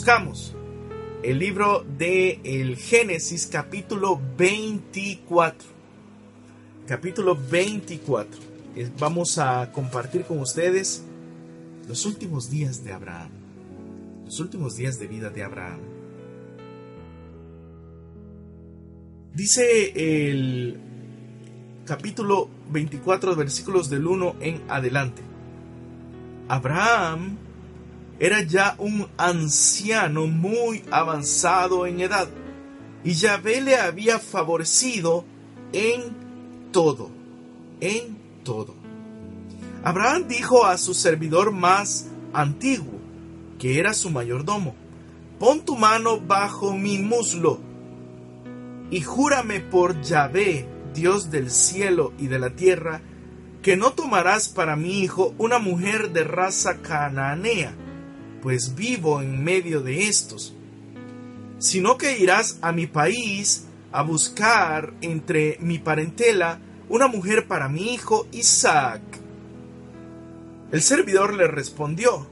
[0.00, 0.54] Buscamos
[1.22, 5.68] el libro de el Génesis capítulo 24.
[6.86, 8.40] Capítulo 24.
[8.76, 11.04] Eh, Vamos a compartir con ustedes
[11.86, 13.28] los últimos días de Abraham.
[14.24, 15.80] Los últimos días de vida de Abraham.
[19.34, 20.80] Dice el
[21.84, 25.20] capítulo 24, versículos del 1 en adelante.
[26.48, 27.49] Abraham
[28.20, 32.28] era ya un anciano muy avanzado en edad,
[33.02, 35.24] y Yahvé le había favorecido
[35.72, 36.02] en
[36.70, 37.10] todo,
[37.80, 38.74] en todo.
[39.82, 43.00] Abraham dijo a su servidor más antiguo,
[43.58, 44.74] que era su mayordomo,
[45.38, 47.58] pon tu mano bajo mi muslo,
[48.90, 53.00] y júrame por Yahvé, Dios del cielo y de la tierra,
[53.62, 57.74] que no tomarás para mi hijo una mujer de raza cananea,
[58.42, 60.54] pues vivo en medio de estos,
[61.58, 67.94] sino que irás a mi país a buscar entre mi parentela una mujer para mi
[67.94, 69.02] hijo Isaac.
[70.72, 72.26] El servidor le respondió,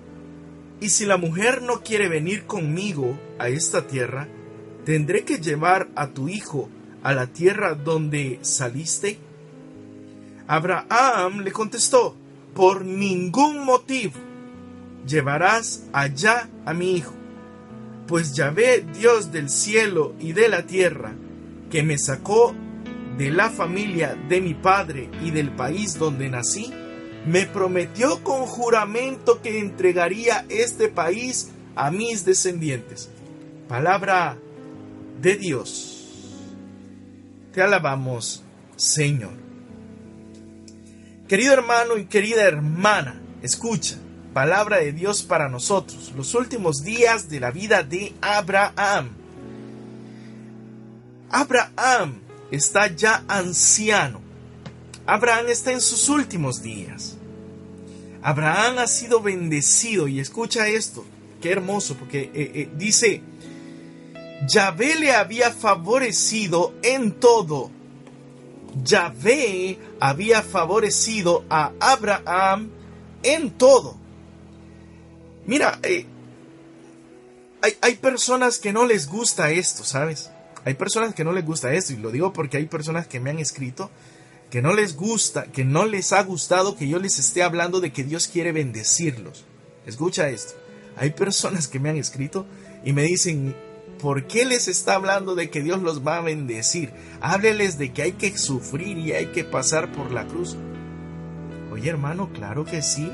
[0.81, 4.29] y si la mujer no quiere venir conmigo a esta tierra,
[4.85, 6.69] ¿tendré que llevar a tu hijo
[7.03, 9.19] a la tierra donde saliste?
[10.47, 12.15] Abraham le contestó,
[12.55, 14.28] por ningún motivo
[15.07, 17.15] llevarás allá a mi hijo,
[18.07, 21.13] pues Yahvé, Dios del cielo y de la tierra,
[21.71, 22.55] que me sacó
[23.19, 26.73] de la familia de mi padre y del país donde nací,
[27.27, 33.11] me prometió con juramento que entregaría este país a mis descendientes.
[33.69, 34.39] Palabra
[35.21, 35.95] de Dios.
[37.53, 38.43] Te alabamos,
[38.77, 39.33] Señor.
[41.29, 43.99] Querido hermano y querida hermana, escucha
[44.39, 49.09] palabra de Dios para nosotros, los últimos días de la vida de Abraham.
[51.29, 52.21] Abraham
[52.53, 54.21] está ya anciano.
[55.07, 57.17] Abraham está en sus últimos días.
[58.23, 61.05] Abraham ha sido bendecido y escucha esto,
[61.43, 63.23] qué hermoso, porque eh, eh, dice,
[64.47, 67.73] Yahvé le había favorecido en todo.
[68.85, 72.71] Yahvé había favorecido a Abraham
[73.25, 73.97] en todo.
[75.49, 76.07] Mira, eh,
[77.61, 80.31] hay, hay, personas que no les gusta esto, ¿sabes?
[80.65, 83.31] Hay personas que no les gusta esto, y lo digo porque hay personas que me
[83.31, 83.91] han escrito
[84.51, 87.93] que no les gusta, que no les ha gustado que yo les esté hablando de
[87.93, 89.45] que Dios quiere bendecirlos.
[89.87, 90.55] Escucha esto.
[90.97, 92.47] Hay personas que me han escrito
[92.85, 93.55] y me dicen,
[94.01, 96.93] ¿por qué les está hablando de que Dios los va a bendecir?
[97.21, 100.57] Hábleles de que hay que sufrir y hay que pasar por la cruz.
[101.71, 103.11] Oye hermano, claro que sí.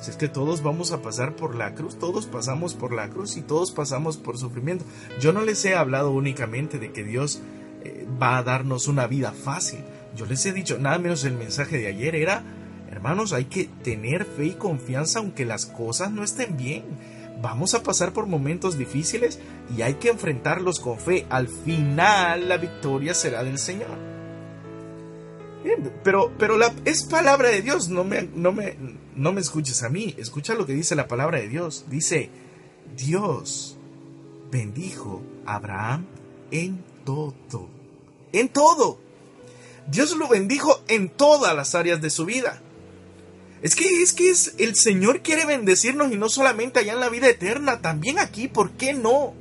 [0.00, 3.36] Si es que todos vamos a pasar por la cruz, todos pasamos por la cruz
[3.36, 4.84] y todos pasamos por sufrimiento.
[5.20, 7.40] Yo no les he hablado únicamente de que Dios
[7.84, 9.80] eh, va a darnos una vida fácil.
[10.16, 12.42] Yo les he dicho, nada menos el mensaje de ayer era,
[12.90, 16.84] hermanos, hay que tener fe y confianza aunque las cosas no estén bien.
[17.40, 19.38] Vamos a pasar por momentos difíciles
[19.76, 21.26] y hay que enfrentarlos con fe.
[21.30, 24.14] Al final la victoria será del Señor.
[26.02, 28.76] Pero pero la, es palabra de Dios, no me, no, me,
[29.16, 31.84] no me escuches a mí, escucha lo que dice la palabra de Dios.
[31.88, 32.30] Dice,
[32.96, 33.76] Dios
[34.50, 36.06] bendijo a Abraham
[36.50, 37.68] en todo.
[38.32, 38.98] En todo.
[39.86, 42.60] Dios lo bendijo en todas las áreas de su vida.
[43.62, 47.08] Es que es que es el Señor quiere bendecirnos y no solamente allá en la
[47.08, 49.34] vida eterna, también aquí, ¿por qué no?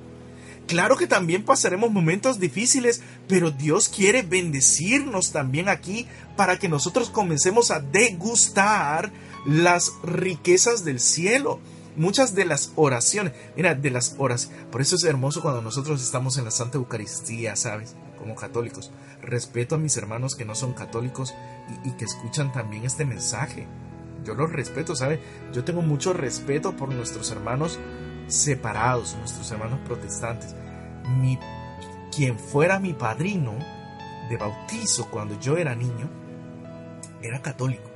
[0.67, 6.07] Claro que también pasaremos momentos difíciles, pero Dios quiere bendecirnos también aquí
[6.37, 9.11] para que nosotros comencemos a degustar
[9.45, 11.59] las riquezas del cielo.
[11.95, 16.37] Muchas de las oraciones, mira, de las horas, por eso es hermoso cuando nosotros estamos
[16.37, 17.95] en la Santa Eucaristía, ¿sabes?
[18.17, 18.91] Como católicos.
[19.21, 21.35] Respeto a mis hermanos que no son católicos
[21.85, 23.67] y, y que escuchan también este mensaje.
[24.25, 25.19] Yo los respeto, ¿sabe?
[25.53, 27.77] Yo tengo mucho respeto por nuestros hermanos
[28.27, 30.55] separados, nuestros hermanos protestantes.
[31.19, 31.37] Mi,
[32.15, 33.53] quien fuera mi padrino
[34.29, 36.09] de bautizo cuando yo era niño
[37.21, 37.89] era católico,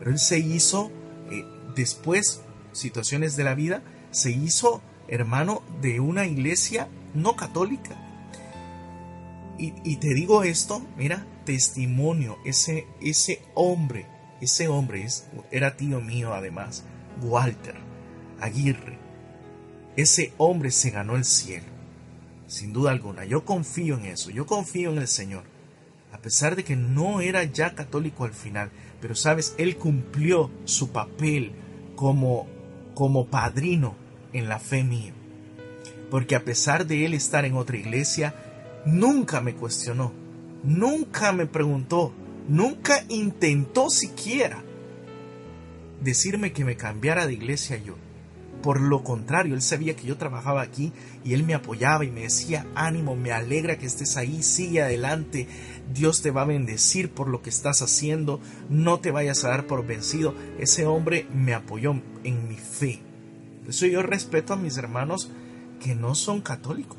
[0.00, 0.90] pero él se hizo
[1.30, 1.44] eh,
[1.76, 2.40] después,
[2.72, 7.96] situaciones de la vida, se hizo hermano de una iglesia no católica.
[9.58, 14.06] Y, y te digo esto, mira, testimonio, ese, ese hombre,
[14.40, 16.84] ese hombre es, era tío mío además,
[17.20, 17.74] Walter
[18.40, 18.98] Aguirre.
[19.96, 21.66] Ese hombre se ganó el cielo,
[22.46, 23.26] sin duda alguna.
[23.26, 25.44] Yo confío en eso, yo confío en el Señor.
[26.12, 28.70] A pesar de que no era ya católico al final,
[29.00, 31.52] pero sabes, él cumplió su papel
[31.96, 32.46] como,
[32.94, 33.94] como padrino
[34.32, 35.12] en la fe mía.
[36.10, 38.34] Porque a pesar de él estar en otra iglesia,
[38.84, 40.12] nunca me cuestionó,
[40.64, 42.12] nunca me preguntó,
[42.48, 44.62] nunca intentó siquiera
[46.00, 47.94] decirme que me cambiara de iglesia yo.
[48.62, 50.92] Por lo contrario, él sabía que yo trabajaba aquí
[51.24, 55.48] y él me apoyaba y me decía, ánimo, me alegra que estés ahí, sigue adelante,
[55.92, 59.66] Dios te va a bendecir por lo que estás haciendo, no te vayas a dar
[59.66, 60.34] por vencido.
[60.58, 61.92] Ese hombre me apoyó
[62.22, 63.00] en mi fe.
[63.60, 65.30] Por eso yo respeto a mis hermanos
[65.82, 66.98] que no son católicos.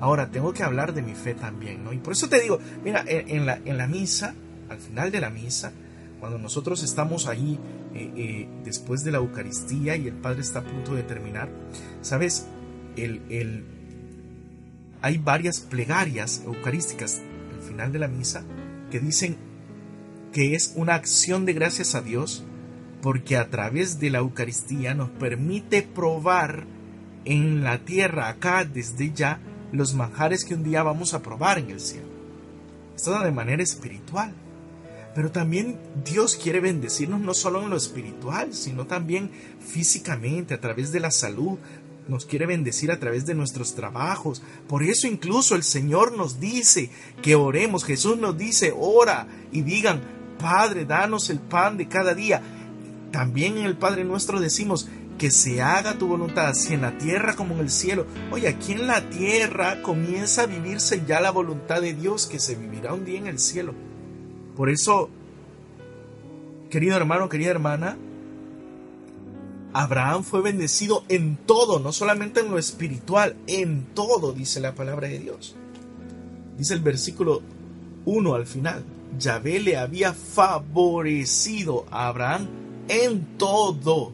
[0.00, 1.92] Ahora, tengo que hablar de mi fe también, ¿no?
[1.92, 4.34] Y por eso te digo, mira, en, la, en la misa,
[4.68, 5.72] al final de la misa,
[6.18, 7.60] cuando nosotros estamos ahí
[7.94, 11.50] eh, eh, después de la Eucaristía y el Padre está a punto de terminar,
[12.00, 12.46] ¿sabes?
[12.96, 13.64] El, el,
[15.00, 17.20] hay varias plegarias eucarísticas
[17.54, 18.44] al final de la misa
[18.90, 19.36] que dicen
[20.32, 22.44] que es una acción de gracias a Dios
[23.02, 26.66] porque a través de la Eucaristía nos permite probar
[27.24, 29.40] en la tierra acá desde ya
[29.72, 32.06] los manjares que un día vamos a probar en el cielo.
[32.94, 34.34] Esto de manera espiritual.
[35.14, 39.30] Pero también Dios quiere bendecirnos no solo en lo espiritual, sino también
[39.60, 41.58] físicamente, a través de la salud.
[42.08, 44.42] Nos quiere bendecir a través de nuestros trabajos.
[44.68, 47.84] Por eso incluso el Señor nos dice que oremos.
[47.84, 50.00] Jesús nos dice, ora y digan,
[50.38, 52.42] Padre, danos el pan de cada día.
[53.12, 54.88] También en el Padre nuestro decimos,
[55.18, 58.06] que se haga tu voluntad, así en la tierra como en el cielo.
[58.32, 62.56] Oye, aquí en la tierra comienza a vivirse ya la voluntad de Dios que se
[62.56, 63.74] vivirá un día en el cielo.
[64.56, 65.08] Por eso,
[66.70, 67.96] querido hermano, querida hermana,
[69.72, 75.08] Abraham fue bendecido en todo, no solamente en lo espiritual, en todo, dice la palabra
[75.08, 75.56] de Dios.
[76.58, 77.42] Dice el versículo
[78.04, 78.84] 1 al final,
[79.18, 82.48] Yahvé le había favorecido a Abraham
[82.88, 84.12] en todo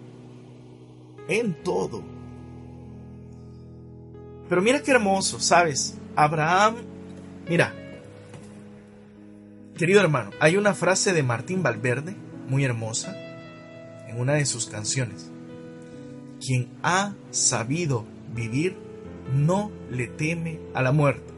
[1.29, 2.03] en todo.
[4.49, 5.95] Pero mira qué hermoso, ¿sabes?
[6.17, 6.77] Abraham,
[7.49, 7.75] mira,
[9.79, 12.15] querido hermano, hay una frase de Martín Valverde,
[12.49, 13.17] muy hermosa,
[14.09, 15.31] en una de sus canciones.
[16.45, 18.05] Quien ha sabido
[18.35, 18.77] vivir
[19.33, 21.33] no le teme a la muerte.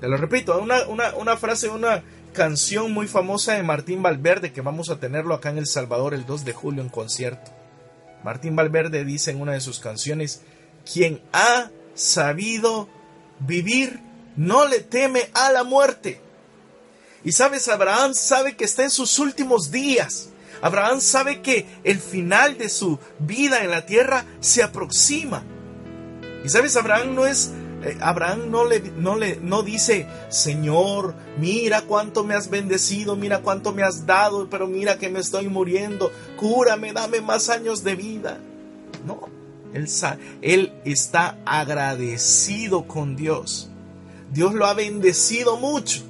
[0.00, 2.02] Te lo repito, una, una, una frase, una
[2.32, 6.26] canción muy famosa de Martín Valverde que vamos a tenerlo acá en El Salvador el
[6.26, 7.50] 2 de julio en concierto.
[8.22, 10.42] Martín Valverde dice en una de sus canciones,
[10.90, 12.88] quien ha sabido
[13.40, 14.00] vivir
[14.36, 16.20] no le teme a la muerte.
[17.26, 20.28] Y sabes, Abraham sabe que está en sus últimos días.
[20.62, 25.42] Abraham sabe que el final de su vida en la tierra se aproxima.
[26.44, 27.50] Y sabes, Abraham no es
[27.82, 33.40] eh, Abraham no le, no le no dice, Señor, mira cuánto me has bendecido, mira
[33.40, 37.96] cuánto me has dado, pero mira que me estoy muriendo, cúrame, dame más años de
[37.96, 38.38] vida.
[39.04, 39.28] No,
[39.74, 39.88] él,
[40.42, 43.68] él está agradecido con Dios.
[44.30, 46.04] Dios lo ha bendecido mucho.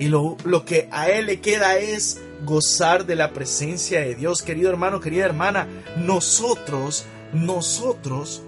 [0.00, 4.42] Y lo, lo que a él le queda es gozar de la presencia de Dios.
[4.42, 8.42] Querido hermano, querida hermana, nosotros, nosotros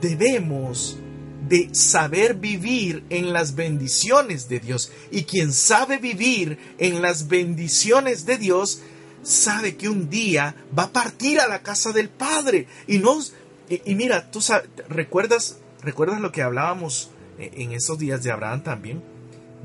[0.00, 0.96] debemos
[1.48, 4.90] de saber vivir en las bendiciones de Dios.
[5.10, 8.80] Y quien sabe vivir en las bendiciones de Dios,
[9.22, 12.66] sabe que un día va a partir a la casa del Padre.
[12.86, 13.18] Y no,
[13.68, 14.40] y, mira, tú
[14.88, 19.15] recuerdas, recuerdas lo que hablábamos eh, en esos días de Abraham también.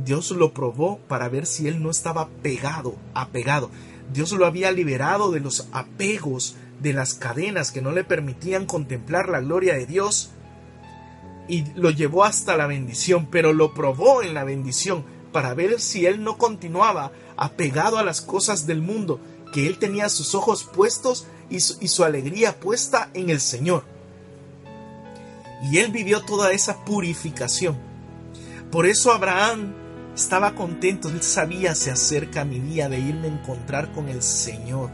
[0.04, 3.70] Dios lo probó para ver si él no estaba pegado, apegado.
[4.14, 9.30] Dios lo había liberado de los apegos, de las cadenas que no le permitían contemplar
[9.30, 10.32] la gloria de Dios
[11.48, 16.06] y lo llevó hasta la bendición, pero lo probó en la bendición para ver si
[16.06, 19.20] él no continuaba apegado a las cosas del mundo,
[19.54, 23.84] que él tenía sus ojos puestos y su, alegría puesta en el Señor.
[25.70, 27.78] Y él vivió toda esa purificación.
[28.72, 29.74] Por eso Abraham
[30.22, 34.92] estaba contento, él sabía se acerca mi día de irme a encontrar con el Señor.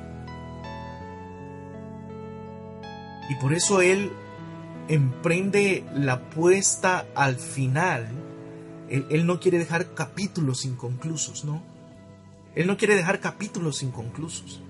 [3.30, 4.12] Y por eso él
[4.88, 8.08] emprende la puesta al final
[8.90, 11.62] Él, él no quiere dejar capítulos inconclusos, ¿no?
[12.56, 14.62] Él no quiere dejar capítulos inconclusos.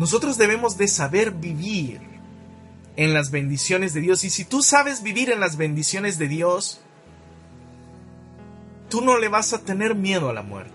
[0.00, 2.00] Nosotros debemos de saber vivir
[2.96, 4.24] en las bendiciones de Dios.
[4.24, 6.80] Y si tú sabes vivir en las bendiciones de Dios,
[8.90, 10.74] tú no le vas a tener miedo a la muerte.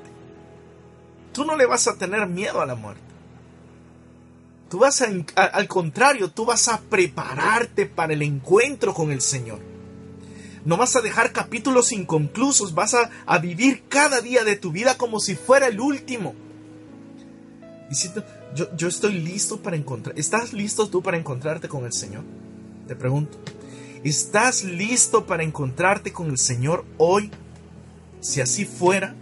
[1.34, 3.04] Tú no le vas a tener miedo a la muerte.
[4.70, 9.60] Tú vas a, al contrario, tú vas a prepararte para el encuentro con el Señor.
[10.64, 14.98] No vas a dejar capítulos inconclusos, vas a, a vivir cada día de tu vida
[14.98, 16.34] como si fuera el último.
[17.90, 18.24] Diciendo,
[18.56, 20.18] yo, yo estoy listo para encontrar.
[20.18, 22.24] ¿Estás listo tú para encontrarte con el Señor?
[22.88, 23.38] Te pregunto.
[24.04, 27.30] ¿Estás listo para encontrarte con el Señor hoy?
[28.26, 29.14] Si así fuera,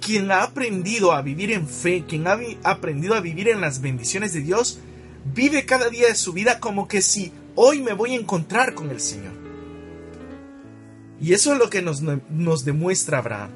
[0.00, 4.32] quien ha aprendido a vivir en fe, quien ha aprendido a vivir en las bendiciones
[4.32, 4.78] de Dios,
[5.34, 8.88] vive cada día de su vida como que si hoy me voy a encontrar con
[8.88, 9.34] el Señor.
[11.20, 13.50] Y eso es lo que nos, demuestra Abraham.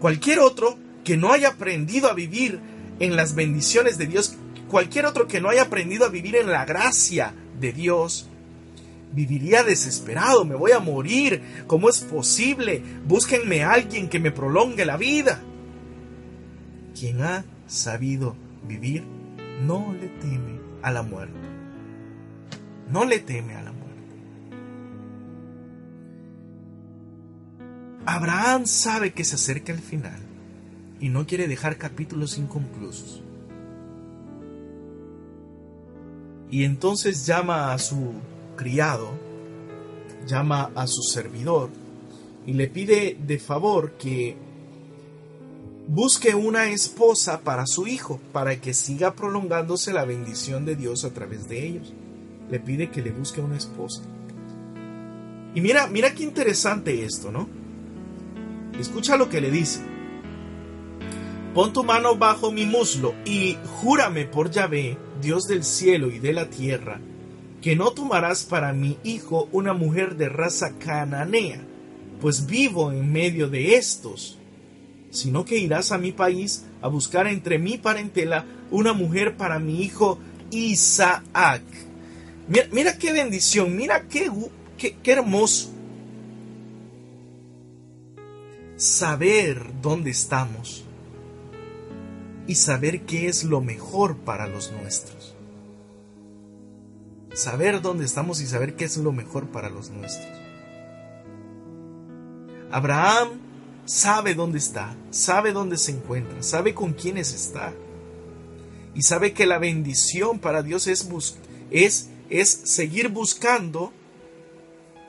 [0.00, 2.60] Cualquier otro que no haya aprendido a vivir
[3.00, 4.36] en las bendiciones de Dios,
[4.68, 8.28] cualquier otro que no haya aprendido a vivir en la gracia de Dios,
[9.16, 12.82] viviría desesperado, me voy a morir, ¿cómo es posible?
[13.06, 15.40] Búsquenme a alguien que me prolongue la vida.
[16.94, 18.36] Quien ha sabido
[18.68, 19.04] vivir
[19.62, 21.34] no le teme a la muerte.
[22.90, 23.86] No le teme a la muerte.
[28.04, 30.20] Abraham sabe que se acerca el final
[31.00, 33.22] y no quiere dejar capítulos inconclusos.
[36.50, 38.12] Y entonces llama a su
[38.56, 39.10] criado,
[40.26, 41.70] llama a su servidor
[42.46, 44.36] y le pide de favor que
[45.88, 51.12] busque una esposa para su hijo, para que siga prolongándose la bendición de Dios a
[51.12, 51.92] través de ellos.
[52.50, 54.02] Le pide que le busque una esposa.
[55.54, 57.48] Y mira, mira qué interesante esto, ¿no?
[58.78, 59.80] Escucha lo que le dice.
[61.54, 66.34] Pon tu mano bajo mi muslo y júrame por Yahvé, Dios del cielo y de
[66.34, 67.00] la tierra,
[67.60, 71.60] que no tomarás para mi hijo una mujer de raza cananea,
[72.20, 74.38] pues vivo en medio de estos,
[75.10, 79.82] sino que irás a mi país a buscar entre mi parentela una mujer para mi
[79.82, 80.18] hijo
[80.50, 81.62] Isaac.
[82.72, 84.30] Mira, qué bendición, mira qué,
[84.78, 85.72] qué, qué hermoso.
[88.76, 90.84] Saber dónde estamos
[92.46, 95.15] y saber qué es lo mejor para los nuestros.
[97.36, 100.26] Saber dónde estamos y saber qué es lo mejor para los nuestros.
[102.70, 103.40] Abraham
[103.84, 107.74] sabe dónde está, sabe dónde se encuentra, sabe con quiénes está.
[108.94, 111.06] Y sabe que la bendición para Dios es,
[111.70, 113.92] es, es seguir buscando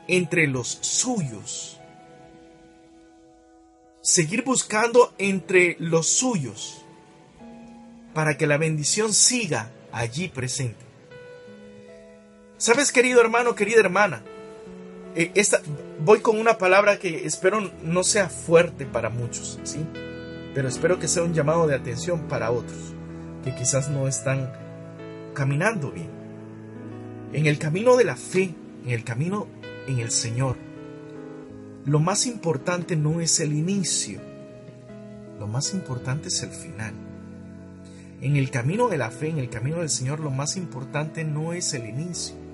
[0.09, 1.79] entre los suyos.
[4.01, 6.83] Seguir buscando entre los suyos
[8.13, 10.86] para que la bendición siga allí presente.
[12.59, 14.23] ¿Sabes, querido hermano, querida hermana?
[15.15, 15.61] Eh, esta,
[15.99, 19.85] voy con una palabra que espero no sea fuerte para muchos, ¿sí?
[20.55, 22.95] Pero espero que sea un llamado de atención para otros,
[23.43, 24.51] que quizás no están
[25.35, 26.09] caminando bien.
[27.31, 29.45] En el camino de la fe, en el camino
[29.87, 30.55] en el Señor,
[31.85, 34.19] lo más importante no es el inicio,
[35.37, 36.95] lo más importante es el final.
[38.19, 41.53] En el camino de la fe, en el camino del Señor, lo más importante no
[41.53, 42.46] es el inicio,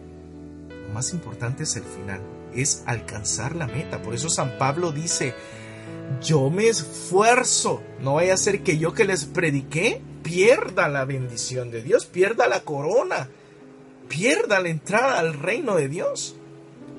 [0.91, 2.21] más importante es el final,
[2.53, 4.01] es alcanzar la meta.
[4.01, 5.33] Por eso San Pablo dice,
[6.21, 11.71] yo me esfuerzo, no vaya a ser que yo que les prediqué pierda la bendición
[11.71, 13.29] de Dios, pierda la corona,
[14.07, 16.35] pierda la entrada al reino de Dios.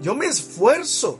[0.02, 1.18] Yo me esfuerzo.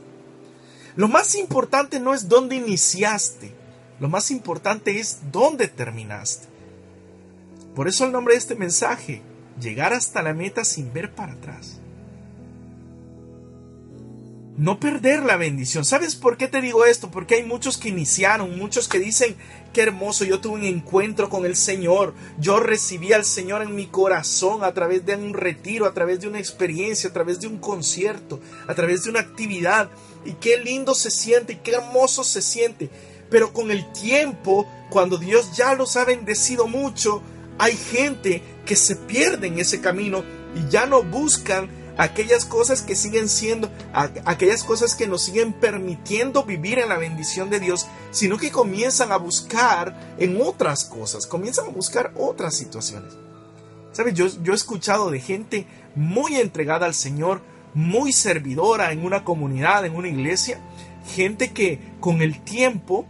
[0.95, 3.51] Lo más importante no es dónde iniciaste,
[3.99, 6.47] lo más importante es dónde terminaste.
[7.75, 9.21] Por eso el nombre de este mensaje,
[9.59, 11.81] llegar hasta la meta sin ver para atrás.
[14.57, 15.83] No perder la bendición.
[15.83, 17.11] ¿Sabes por qué te digo esto?
[17.11, 19.35] Porque hay muchos que iniciaron, muchos que dicen,
[19.73, 23.87] qué hermoso, yo tuve un encuentro con el Señor, yo recibí al Señor en mi
[23.87, 27.57] corazón a través de un retiro, a través de una experiencia, a través de un
[27.57, 29.89] concierto, a través de una actividad.
[30.23, 32.89] Y qué lindo se siente y qué hermoso se siente.
[33.29, 37.21] Pero con el tiempo, cuando Dios ya los ha bendecido mucho,
[37.57, 40.23] hay gente que se pierde en ese camino
[40.55, 43.69] y ya no buscan aquellas cosas que siguen siendo,
[44.25, 49.11] aquellas cosas que nos siguen permitiendo vivir en la bendición de Dios, sino que comienzan
[49.11, 53.13] a buscar en otras cosas, comienzan a buscar otras situaciones.
[53.91, 54.13] ¿Sabes?
[54.13, 57.41] Yo, yo he escuchado de gente muy entregada al Señor,
[57.73, 60.59] muy servidora en una comunidad, en una iglesia,
[61.13, 63.05] gente que con el tiempo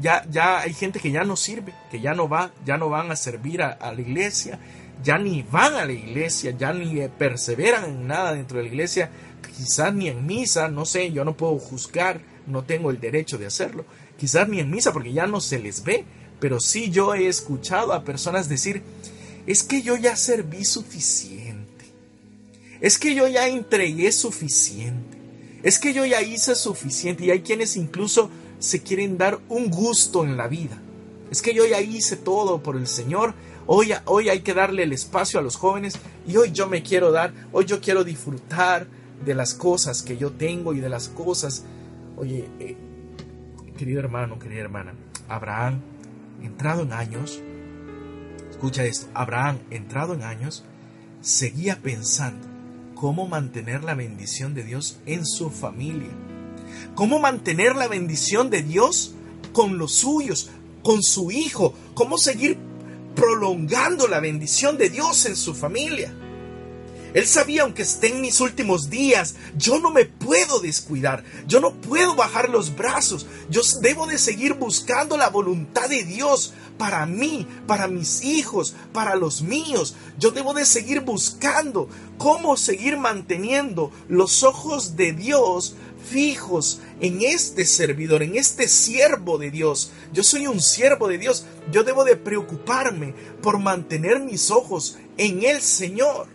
[0.00, 3.10] ya, ya hay gente que ya no sirve, que ya no va, ya no van
[3.10, 4.58] a servir a, a la iglesia,
[5.02, 9.10] ya ni van a la iglesia, ya ni perseveran en nada dentro de la iglesia,
[9.56, 13.46] quizás ni en misa, no sé, yo no puedo juzgar, no tengo el derecho de
[13.46, 13.84] hacerlo,
[14.18, 16.04] quizás ni en misa porque ya no se les ve,
[16.40, 18.82] pero sí yo he escuchado a personas decir,
[19.46, 21.86] es que yo ya serví suficiente,
[22.80, 25.18] es que yo ya entregué suficiente,
[25.62, 30.24] es que yo ya hice suficiente y hay quienes incluso se quieren dar un gusto
[30.24, 30.80] en la vida.
[31.30, 33.34] Es que yo ya hice todo por el Señor,
[33.72, 37.12] hoy, hoy hay que darle el espacio a los jóvenes y hoy yo me quiero
[37.12, 38.88] dar, hoy yo quiero disfrutar
[39.24, 41.64] de las cosas que yo tengo y de las cosas.
[42.16, 42.76] Oye, eh,
[43.78, 44.94] querido hermano, querida hermana,
[45.28, 45.80] Abraham,
[46.42, 47.40] entrado en años,
[48.50, 50.64] escucha esto, Abraham, entrado en años,
[51.20, 52.48] seguía pensando
[52.96, 56.10] cómo mantener la bendición de Dios en su familia
[56.94, 59.14] cómo mantener la bendición de Dios
[59.52, 60.50] con los suyos,
[60.82, 62.58] con su hijo, cómo seguir
[63.20, 66.10] prolongando la bendición de Dios en su familia.
[67.12, 71.74] Él sabía, aunque esté en mis últimos días, yo no me puedo descuidar, yo no
[71.74, 77.46] puedo bajar los brazos, yo debo de seguir buscando la voluntad de Dios para mí,
[77.66, 79.96] para mis hijos, para los míos.
[80.18, 85.74] Yo debo de seguir buscando cómo seguir manteniendo los ojos de Dios
[86.04, 89.92] fijos en este servidor, en este siervo de Dios.
[90.12, 91.44] Yo soy un siervo de Dios.
[91.70, 96.26] Yo debo de preocuparme por mantener mis ojos en el Señor.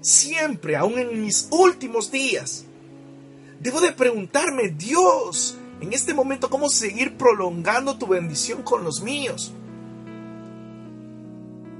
[0.00, 2.64] Siempre, aún en mis últimos días.
[3.60, 9.52] Debo de preguntarme, Dios, en este momento, ¿cómo seguir prolongando tu bendición con los míos?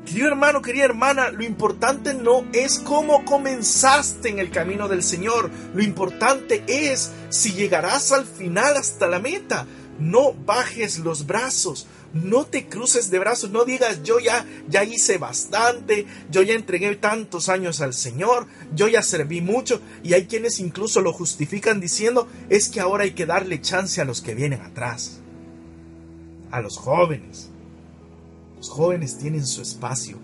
[0.07, 5.51] Querido hermano, querida hermana, lo importante no es cómo comenzaste en el camino del Señor,
[5.75, 9.67] lo importante es si llegarás al final hasta la meta.
[9.99, 15.19] No bajes los brazos, no te cruces de brazos, no digas yo ya ya hice
[15.19, 20.59] bastante, yo ya entregué tantos años al Señor, yo ya serví mucho y hay quienes
[20.59, 24.63] incluso lo justifican diciendo es que ahora hay que darle chance a los que vienen
[24.63, 25.21] atrás,
[26.51, 27.51] a los jóvenes.
[28.61, 30.19] Los jóvenes tienen su espacio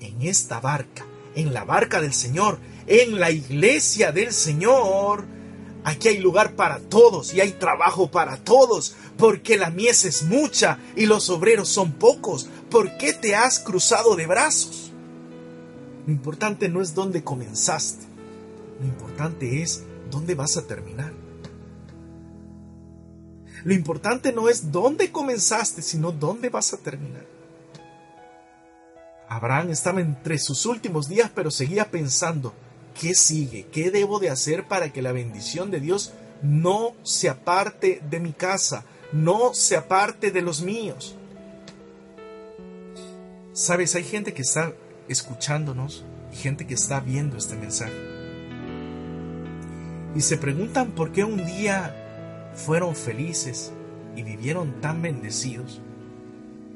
[0.00, 5.26] en esta barca, en la barca del Señor, en la iglesia del Señor.
[5.84, 10.78] Aquí hay lugar para todos y hay trabajo para todos, porque la mies es mucha
[10.96, 12.48] y los obreros son pocos.
[12.70, 14.90] ¿Por qué te has cruzado de brazos?
[16.06, 18.06] Lo importante no es dónde comenzaste,
[18.80, 21.12] lo importante es dónde vas a terminar.
[23.64, 27.26] Lo importante no es dónde comenzaste, sino dónde vas a terminar.
[29.36, 32.52] Abraham estaba entre sus últimos días, pero seguía pensando,
[33.00, 33.66] ¿qué sigue?
[33.72, 38.32] ¿Qué debo de hacer para que la bendición de Dios no se aparte de mi
[38.32, 41.16] casa, no se aparte de los míos?
[43.54, 44.74] Sabes, hay gente que está
[45.08, 47.92] escuchándonos y gente que está viendo este mensaje.
[50.14, 53.72] Y se preguntan por qué un día fueron felices
[54.14, 55.80] y vivieron tan bendecidos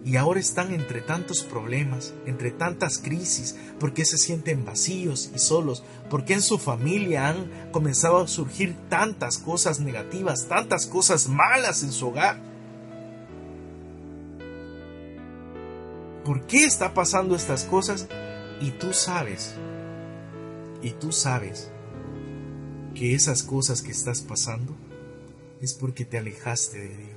[0.06, 5.82] y ahora están entre tantos problemas, entre tantas crisis, porque se sienten vacíos y solos,
[6.08, 11.90] porque en su familia han comenzado a surgir tantas cosas negativas, tantas cosas malas en
[11.90, 12.40] su hogar.
[16.24, 18.06] ¿Por qué está pasando estas cosas?
[18.60, 19.56] Y tú sabes,
[20.82, 21.72] y tú sabes
[22.94, 24.72] que esas cosas que estás pasando
[25.60, 27.15] es porque te alejaste de Dios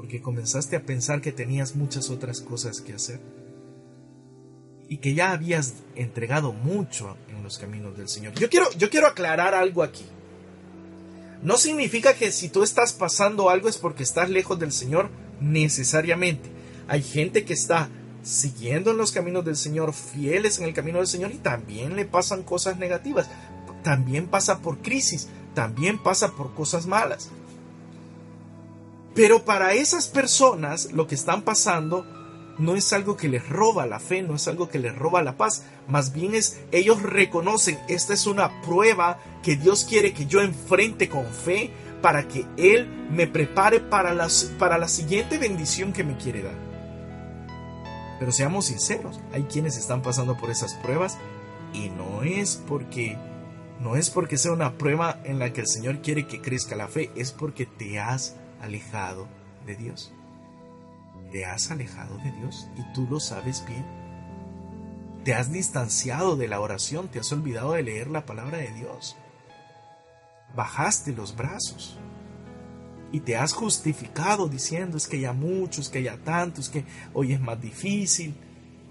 [0.00, 3.20] porque comenzaste a pensar que tenías muchas otras cosas que hacer
[4.88, 8.32] y que ya habías entregado mucho en los caminos del Señor.
[8.32, 10.06] Yo quiero, yo quiero aclarar algo aquí.
[11.42, 16.48] No significa que si tú estás pasando algo es porque estás lejos del Señor necesariamente.
[16.88, 17.90] Hay gente que está
[18.22, 22.06] siguiendo en los caminos del Señor, fieles en el camino del Señor y también le
[22.06, 23.28] pasan cosas negativas.
[23.84, 27.30] También pasa por crisis, también pasa por cosas malas.
[29.14, 32.06] Pero para esas personas lo que están pasando
[32.58, 35.36] no es algo que les roba la fe, no es algo que les roba la
[35.36, 40.42] paz, más bien es ellos reconocen, esta es una prueba que Dios quiere que yo
[40.42, 41.70] enfrente con fe
[42.02, 44.14] para que Él me prepare para,
[44.58, 46.70] para la siguiente bendición que me quiere dar.
[48.18, 51.16] Pero seamos sinceros, hay quienes están pasando por esas pruebas
[51.72, 53.16] y no es porque
[53.80, 56.88] no es porque sea una prueba en la que el Señor quiere que crezca la
[56.88, 59.28] fe, es porque te has alejado
[59.66, 60.12] de Dios.
[61.32, 63.84] Te has alejado de Dios y tú lo sabes bien.
[65.24, 69.16] Te has distanciado de la oración, te has olvidado de leer la palabra de Dios.
[70.54, 71.98] Bajaste los brazos.
[73.12, 77.40] y te has justificado diciendo es que ya muchos, que ya tantos, que hoy es
[77.40, 78.34] más difícil,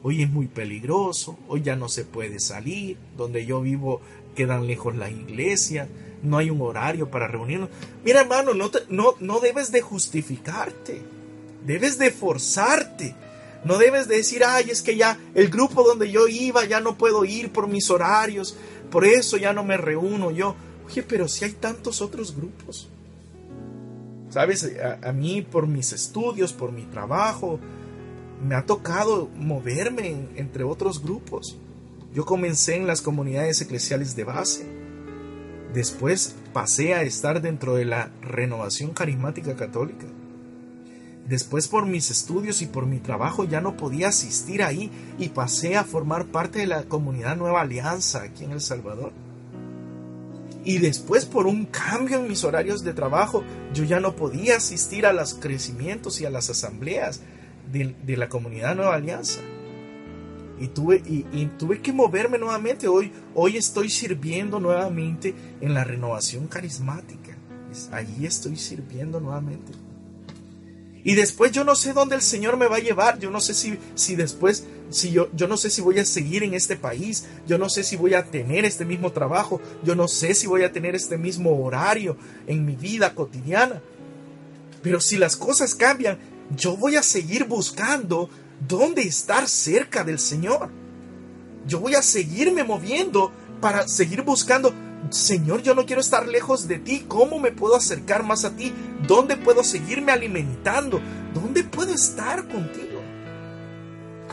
[0.03, 4.01] hoy es muy peligroso, hoy ya no se puede salir, donde yo vivo
[4.35, 5.87] quedan lejos las iglesias,
[6.23, 7.69] no hay un horario para reunirnos.
[8.03, 11.01] Mira hermano, no, no, no debes de justificarte,
[11.65, 13.15] debes de forzarte.
[13.63, 16.97] No debes de decir, ay, es que ya el grupo donde yo iba ya no
[16.97, 18.55] puedo ir por mis horarios,
[18.89, 20.55] por eso ya no me reúno yo.
[20.87, 22.87] Oye, pero si hay tantos otros grupos.
[24.29, 27.59] Sabes, a, mí por mis estudios, por mi trabajo,
[28.47, 31.57] me ha tocado moverme entre otros grupos.
[32.13, 34.78] Yo comencé en las comunidades eclesiales de base.
[35.73, 40.07] Después pasé a estar dentro de la renovación carismática católica.
[41.27, 45.77] Después por mis estudios y por mi trabajo ya no podía asistir ahí y pasé
[45.77, 49.13] a formar parte de la comunidad Nueva Alianza aquí en El Salvador.
[50.65, 55.05] Y después por un cambio en mis horarios de trabajo yo ya no podía asistir
[55.05, 57.21] a los crecimientos y a las asambleas
[57.71, 59.41] de, la comunidad Nueva Alianza.
[60.59, 62.87] Y tuve, y, tuve que moverme nuevamente.
[62.87, 67.37] Hoy, hoy estoy sirviendo nuevamente en la renovación carismática.
[67.91, 69.71] Allí estoy sirviendo nuevamente.
[71.03, 73.19] Y después yo no sé dónde el Señor me va a llevar.
[73.19, 76.43] Yo no sé si, si después, si yo, yo no sé si voy a seguir
[76.43, 77.25] en este país.
[77.47, 79.61] Yo no sé si voy a tener este mismo trabajo.
[79.83, 82.17] Yo no sé si voy a tener este mismo horario
[82.47, 83.81] en mi vida cotidiana.
[84.81, 86.17] Pero si las cosas cambian,
[86.55, 88.29] yo voy a seguir buscando
[88.67, 90.69] dónde estar cerca del Señor.
[91.67, 94.73] Yo voy a seguirme moviendo para seguir buscando,
[95.09, 97.05] Señor, yo no quiero estar lejos de ti.
[97.07, 98.73] ¿Cómo me puedo acercar más a ti?
[99.07, 100.99] ¿Dónde puedo seguirme alimentando?
[101.33, 102.99] ¿Dónde puedo estar contigo?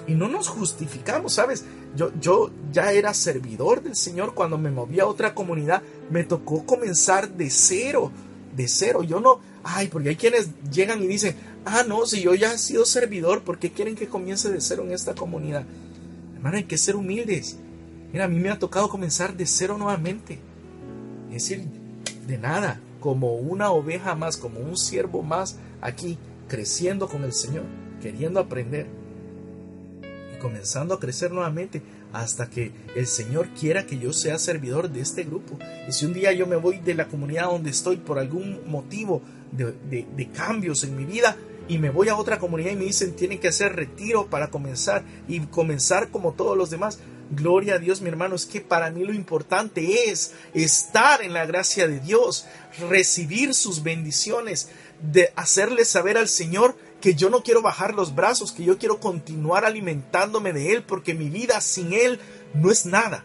[0.07, 1.65] Y no nos justificamos, ¿sabes?
[1.97, 5.83] Yo, yo ya era servidor del Señor cuando me moví a otra comunidad.
[6.11, 8.12] Me tocó comenzar de cero,
[8.55, 9.03] de cero.
[9.03, 11.37] Yo no, ay, porque hay quienes llegan y dicen,
[11.67, 14.85] ah, no, si yo ya he sido servidor, ¿por qué quieren que comience de cero
[14.85, 15.65] en esta comunidad?
[16.37, 17.59] Hermano, hay que ser humildes.
[18.13, 20.39] Mira, a mí me ha tocado comenzar de cero nuevamente.
[21.29, 21.67] Es decir,
[22.27, 27.65] de nada, como una oveja más, como un siervo más aquí, creciendo con el Señor,
[28.01, 28.87] queriendo aprender
[30.35, 35.01] y comenzando a crecer nuevamente hasta que el Señor quiera que yo sea servidor de
[35.01, 35.59] este grupo.
[35.89, 39.21] Y si un día yo me voy de la comunidad donde estoy por algún motivo
[39.51, 41.37] de, de cambios en mi vida,
[41.69, 45.05] y me voy a otra comunidad y me dicen tienen que hacer retiro para comenzar
[45.29, 46.99] y comenzar como todos los demás.
[47.31, 51.45] Gloria a Dios, mi hermano, es que para mí lo importante es estar en la
[51.45, 52.47] gracia de Dios,
[52.89, 54.69] recibir sus bendiciones,
[55.01, 59.01] de hacerle saber al Señor que yo no quiero bajar los brazos, que yo quiero
[59.01, 62.21] continuar alimentándome de Él, porque mi vida sin Él
[62.55, 63.25] no es nada.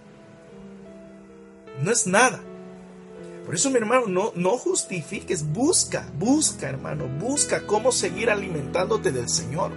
[1.84, 2.42] No es nada.
[3.52, 9.74] Por eso, mi hermano, no, justifiques, busca, busca, hermano, busca cómo seguir alimentándote del Señor.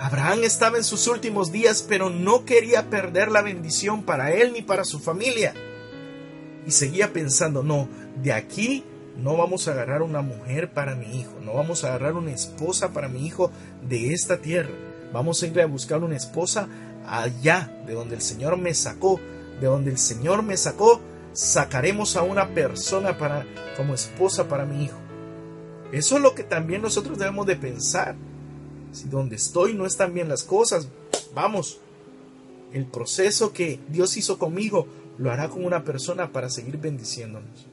[0.00, 4.62] Abraham estaba en sus últimos días, pero no quería perder la bendición para él ni
[4.62, 5.54] para su familia.
[6.66, 7.88] Y seguía pensando, no,
[8.20, 8.82] de aquí
[9.16, 12.92] no vamos a agarrar una mujer para mi hijo, no vamos a agarrar una esposa
[12.92, 13.52] para mi hijo
[13.88, 14.74] de esta tierra.
[15.12, 16.66] Vamos a ir a buscar una esposa
[17.06, 19.20] allá, de donde el Señor me sacó,
[19.60, 21.00] de donde el Señor me sacó
[21.32, 24.98] sacaremos a una persona para, como esposa para mi hijo.
[25.92, 28.16] Eso es lo que también nosotros debemos de pensar.
[28.92, 30.88] Si donde estoy no están bien las cosas,
[31.34, 31.80] vamos,
[32.72, 34.86] el proceso que Dios hizo conmigo
[35.18, 37.66] lo hará con una persona para seguir bendiciéndonos.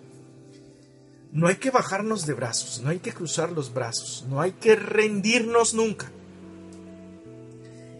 [1.32, 4.76] No hay que bajarnos de brazos, no hay que cruzar los brazos, no hay que
[4.76, 6.12] rendirnos nunca.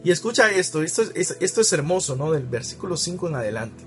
[0.04, 2.32] Y escucha esto, esto es, esto es hermoso, ¿no?
[2.32, 3.84] Del versículo 5 en adelante.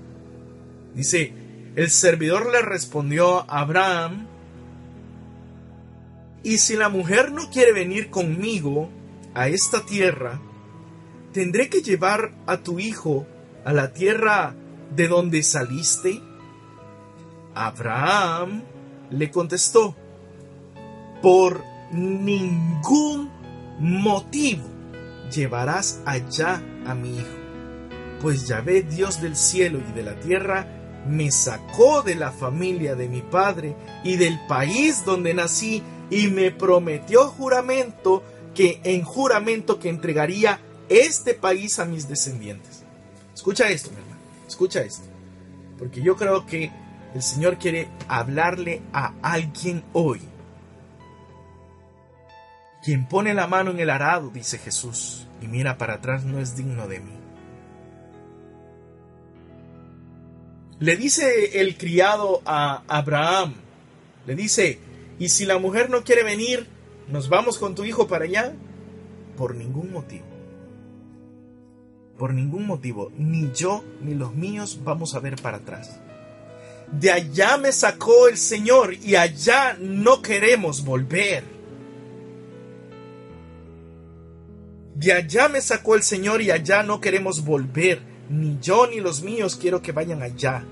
[0.95, 1.33] Dice,
[1.75, 4.27] el servidor le respondió a Abraham,
[6.43, 8.89] y si la mujer no quiere venir conmigo
[9.33, 10.39] a esta tierra,
[11.31, 13.25] ¿tendré que llevar a tu hijo
[13.63, 14.53] a la tierra
[14.95, 16.21] de donde saliste?
[17.55, 18.63] Abraham
[19.09, 19.95] le contestó,
[21.21, 23.29] por ningún
[23.79, 24.63] motivo
[25.33, 27.37] llevarás allá a mi hijo,
[28.21, 30.67] pues ya ve Dios del cielo y de la tierra,
[31.07, 36.51] me sacó de la familia de mi padre y del país donde nací y me
[36.51, 42.83] prometió juramento que en juramento que entregaría este país a mis descendientes.
[43.33, 45.07] Escucha esto, mi hermano, escucha esto.
[45.79, 46.71] Porque yo creo que
[47.13, 50.21] el Señor quiere hablarle a alguien hoy.
[52.83, 56.55] Quien pone la mano en el arado, dice Jesús, y mira para atrás no es
[56.55, 57.22] digno de mí.
[60.83, 63.53] Le dice el criado a Abraham,
[64.27, 64.79] le dice,
[65.17, 66.67] Y si la mujer no quiere venir,
[67.07, 68.53] nos vamos con tu hijo para allá.
[69.37, 70.25] Por ningún motivo.
[72.17, 73.13] Por ningún motivo.
[73.17, 76.01] Ni yo ni los míos vamos a ver para atrás.
[76.91, 81.45] De allá me sacó el Señor y allá no queremos volver.
[84.95, 88.12] De allá me sacó el Señor y allá no queremos volver.
[88.29, 90.63] Ni yo ni los míos quiero que vayan allá.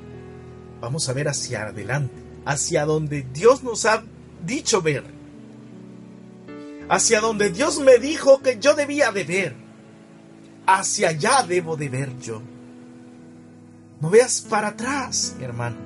[0.80, 4.04] Vamos a ver hacia adelante, hacia donde Dios nos ha
[4.46, 5.04] dicho ver.
[6.90, 9.56] Hacia donde Dios me dijo que yo debía de ver.
[10.66, 12.42] Hacia allá debo de ver yo.
[14.02, 15.78] No veas para atrás, hermano.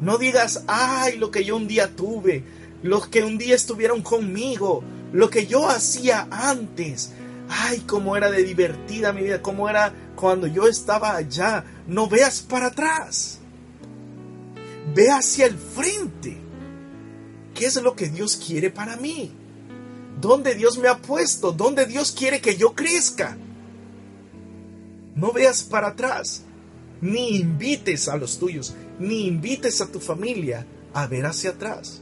[0.00, 2.42] No digas, ay, lo que yo un día tuve,
[2.82, 7.12] los que un día estuvieron conmigo, lo que yo hacía antes.
[7.48, 11.64] Ay, cómo era de divertida mi vida, cómo era cuando yo estaba allá.
[11.86, 13.38] No veas para atrás.
[14.94, 16.36] Ve hacia el frente.
[17.54, 19.32] ¿Qué es lo que Dios quiere para mí?
[20.20, 21.52] ¿Dónde Dios me ha puesto?
[21.52, 23.36] ¿Dónde Dios quiere que yo crezca?
[25.14, 26.42] No veas para atrás,
[27.00, 32.00] ni invites a los tuyos, ni invites a tu familia a ver hacia atrás.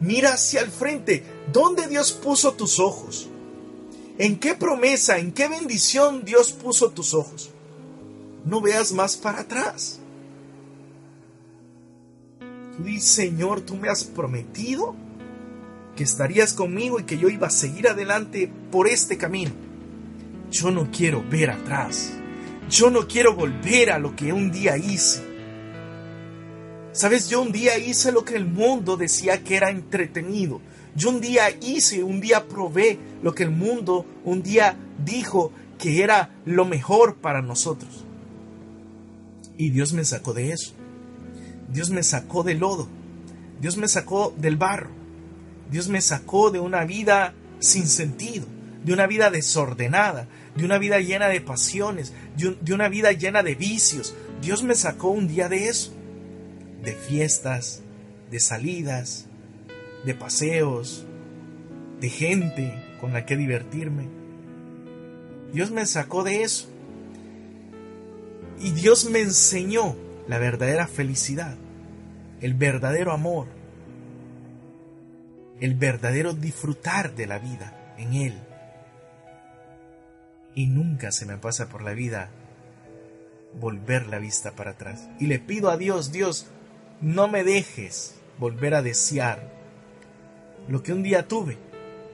[0.00, 3.28] Mira hacia el frente, ¿dónde Dios puso tus ojos?
[4.16, 7.50] ¿En qué promesa, en qué bendición Dios puso tus ojos?
[8.44, 9.98] No veas más para atrás.
[12.76, 14.94] Tú dices, Señor, tú me has prometido
[15.96, 19.52] que estarías conmigo y que yo iba a seguir adelante por este camino.
[20.50, 22.12] Yo no quiero ver atrás.
[22.70, 25.22] Yo no quiero volver a lo que un día hice.
[26.92, 30.60] Sabes, yo un día hice lo que el mundo decía que era entretenido.
[30.96, 36.02] Yo un día hice, un día probé lo que el mundo un día dijo que
[36.02, 38.04] era lo mejor para nosotros.
[39.56, 40.72] Y Dios me sacó de eso.
[41.72, 42.88] Dios me sacó del lodo.
[43.60, 44.90] Dios me sacó del barro.
[45.70, 48.46] Dios me sacó de una vida sin sentido,
[48.84, 53.54] de una vida desordenada, de una vida llena de pasiones, de, una vida llena de
[53.54, 54.14] vicios.
[54.42, 55.92] Dios me sacó un día de eso,
[56.82, 57.82] de fiestas,
[58.30, 59.26] de salidas,
[60.04, 61.06] de paseos,
[62.00, 64.08] de gente con la que divertirme.
[65.52, 66.68] Dios me sacó de eso.
[68.60, 69.96] Y Dios me enseñó
[70.28, 71.56] la verdadera felicidad,
[72.40, 73.46] el verdadero amor,
[75.60, 78.34] el verdadero disfrutar de la vida en Él.
[80.54, 82.30] Y nunca se me pasa por la vida
[83.60, 85.08] volver la vista para atrás.
[85.18, 86.46] Y le pido a Dios, Dios,
[87.00, 89.53] no me dejes volver a desear
[90.68, 91.58] lo que un día tuve,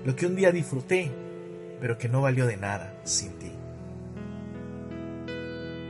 [0.05, 1.11] lo que un día disfruté,
[1.81, 3.53] pero que no valió de nada sin ti.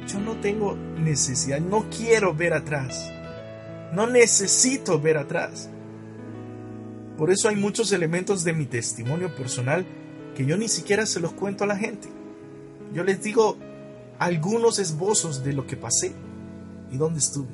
[0.06, 3.12] Yo no tengo necesidad, no quiero ver atrás.
[3.92, 5.68] No necesito ver atrás.
[7.16, 9.84] Por eso hay muchos elementos de mi testimonio personal
[10.34, 12.08] que yo ni siquiera se los cuento a la gente.
[12.92, 13.56] Yo les digo
[14.18, 16.12] algunos esbozos de lo que pasé
[16.90, 17.48] y dónde estuve.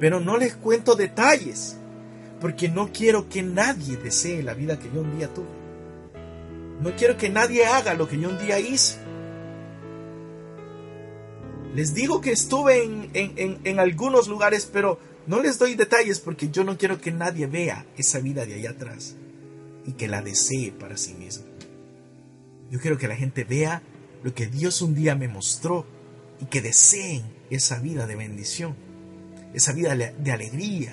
[0.00, 1.78] Pero no les cuento detalles,
[2.42, 5.46] porque no quiero que nadie desee la vida que yo un día tuve.
[6.80, 8.96] No quiero que nadie haga lo que yo un día hice.
[11.76, 16.76] Les digo que estuve en, algunos lugares, pero no les doy detalles porque yo no
[16.76, 19.14] quiero que nadie vea esa vida de allá atrás
[19.86, 21.44] y que la desee para sí mismo.
[22.72, 23.82] Yo quiero que la gente vea
[24.24, 25.86] lo que Dios un día me mostró
[26.40, 28.74] y que deseen esa vida de bendición,
[29.54, 30.92] esa vida de alegría,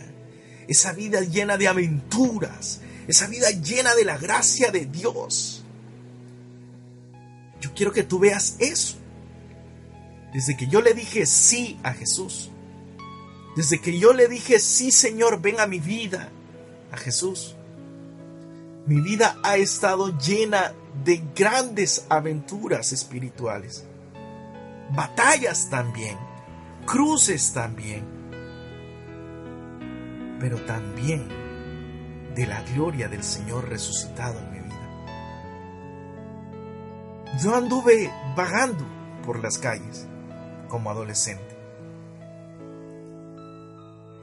[0.69, 5.63] esa vida llena de aventuras, esa vida llena de la gracia de Dios.
[7.59, 8.97] Yo quiero que tú veas eso.
[10.31, 12.51] Desde que yo le dije sí a Jesús.
[13.55, 16.29] Desde que yo le dije sí, Señor, ven a mi vida,
[16.91, 17.55] a Jesús.
[18.85, 23.85] Mi vida ha estado llena de grandes aventuras espirituales.
[24.91, 26.15] Batallas también.
[26.85, 28.18] Cruces también.
[30.39, 31.27] Pero también
[32.35, 34.69] de la gloria del Señor resucitado en mi vida.
[37.41, 38.85] Yo anduve vagando
[39.25, 40.07] por las calles
[40.67, 41.57] como adolescente.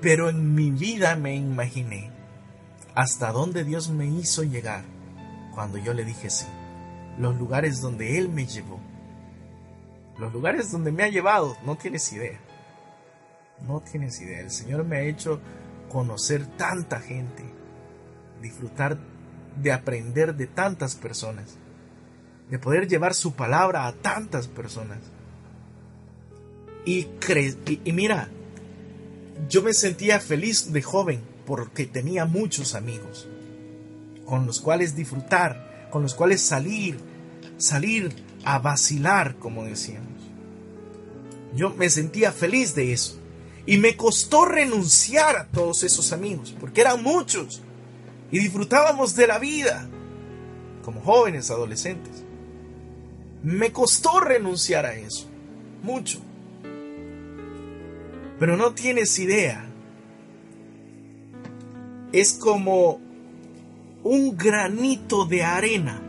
[0.00, 2.10] Pero en mi vida me imaginé
[2.94, 4.84] hasta dónde Dios me hizo llegar
[5.54, 6.46] cuando yo le dije sí.
[7.18, 8.78] Los lugares donde Él me llevó.
[10.18, 12.38] Los lugares donde me ha llevado, no tienes idea.
[13.66, 14.40] No tienes idea.
[14.40, 15.40] El Señor me ha hecho
[15.88, 17.44] conocer tanta gente,
[18.42, 18.98] disfrutar
[19.60, 21.56] de aprender de tantas personas,
[22.50, 24.98] de poder llevar su palabra a tantas personas.
[26.84, 27.08] Y,
[27.84, 28.28] y, mira,
[29.48, 33.28] yo me sentía feliz de joven porque tenía muchos amigos
[34.24, 36.98] con los cuales disfrutar, con los cuales salir,
[37.58, 38.12] salir
[38.44, 40.10] a vacilar, como decíamos.
[41.54, 43.18] Yo me sentía feliz de eso.
[43.66, 47.60] Y me costó renunciar a todos esos amigos, porque eran muchos.
[48.30, 49.88] Y disfrutábamos de la vida,
[50.84, 52.24] como jóvenes, adolescentes.
[53.42, 55.26] Me costó renunciar a eso,
[55.82, 56.20] mucho.
[58.38, 59.64] Pero no tienes idea.
[62.12, 63.00] Es como
[64.04, 66.00] un granito de arena.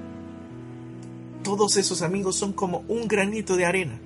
[1.43, 3.99] Todos esos amigos son como un granito de arena.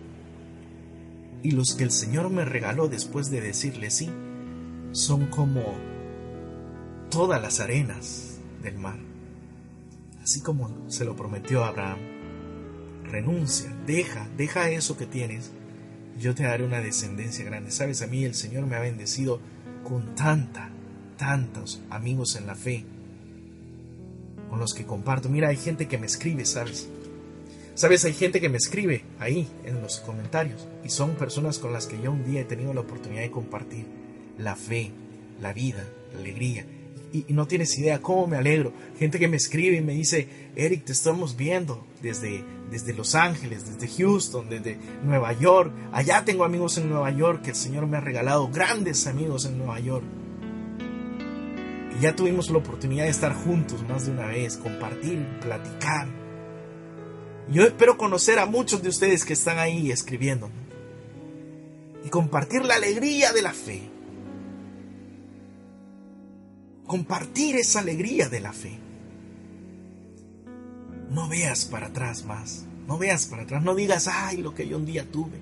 [1.43, 4.09] Y los que el Señor me regaló después de decirle sí,
[4.91, 5.75] son como
[7.09, 8.99] todas las arenas del mar.
[10.21, 11.99] Así como se lo prometió Abraham.
[13.03, 15.51] Renuncia, deja, deja eso que tienes
[16.21, 17.71] yo te daré una descendencia grande.
[17.71, 19.39] Sabes, a mí el Señor me ha bendecido
[19.83, 20.69] con tanta,
[21.17, 22.85] tantos amigos en la fe
[24.49, 25.29] con los que comparto.
[25.29, 26.87] Mira, hay gente que me escribe, ¿sabes?
[27.81, 31.87] Sabes, hay gente que me escribe ahí en los comentarios y son personas con las
[31.87, 33.87] que yo un día he tenido la oportunidad de compartir
[34.37, 34.91] la fe,
[35.41, 36.63] la vida, la alegría
[37.11, 38.71] y, no tienes idea cómo me alegro.
[38.99, 43.65] Gente que me escribe y me dice, Eric, te estamos viendo desde, desde Los Ángeles,
[43.65, 45.73] desde Houston, desde Nueva York.
[45.91, 49.57] Allá tengo amigos en Nueva York que el Señor me ha regalado, grandes amigos en
[49.57, 50.05] Nueva York.
[51.97, 56.20] Y ya tuvimos la oportunidad de estar juntos más de una vez, compartir, platicar.
[57.51, 60.49] Yo espero conocer a muchos de ustedes que están ahí escribiendo
[62.03, 63.91] y compartir la alegría de la fe
[66.91, 68.77] compartir esa alegría de la fe.
[71.09, 74.75] No veas para atrás más, no veas para atrás, no digas, ay, lo que yo
[74.75, 75.39] un día tuve,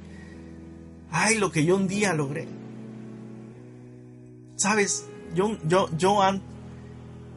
[1.09, 2.47] ay, lo que yo un día logré.
[4.57, 6.19] Sabes, yo, yo, yo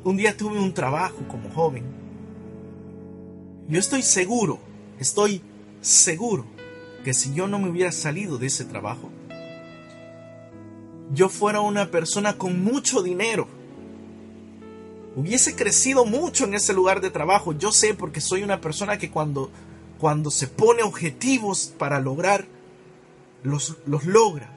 [0.05, 2.02] un día tuve un trabajo como joven.
[3.69, 4.59] Yo estoy seguro,
[4.99, 5.43] estoy
[5.81, 6.45] seguro
[7.05, 9.11] que si yo no me hubiera salido de ese trabajo,
[11.13, 13.49] yo fuera una persona con mucho dinero
[15.15, 17.53] hubiese crecido mucho en ese lugar de trabajo.
[17.53, 19.51] Yo sé porque soy una persona que cuando,
[19.99, 22.47] cuando se pone objetivos para lograr,
[23.43, 24.51] los, los logra.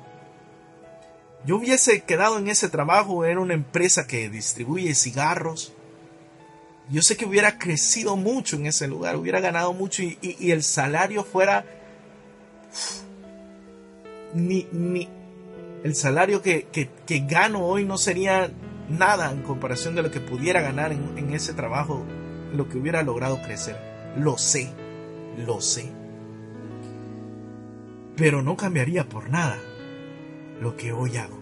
[1.46, 5.74] Yo hubiese quedado en ese trabajo, era una empresa que distribuye cigarros.
[6.90, 11.24] Yo sé que hubiera crecido mucho en ese lugar, hubiera ganado mucho y, el salario
[11.24, 11.66] fuera...
[14.34, 15.08] Ni, ni
[15.84, 18.52] el salario que, que, que gano hoy no sería
[18.90, 22.06] nada en comparación de lo que pudiera ganar en, ese trabajo,
[22.54, 23.78] lo que hubiera logrado crecer.
[24.18, 24.72] Lo sé,
[25.46, 25.92] lo sé.
[28.16, 29.58] Pero no cambiaría por nada
[30.62, 31.38] lo que hoy hago.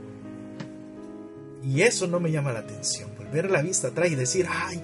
[1.63, 3.11] Y eso no me llama la atención.
[3.17, 4.81] Volver la vista atrás y decir, ay,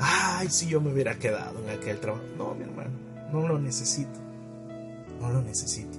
[0.00, 2.24] ay, si yo me hubiera quedado en aquel trabajo.
[2.36, 2.90] No, mi hermano,
[3.32, 4.18] no lo necesito.
[5.20, 5.98] No lo necesito.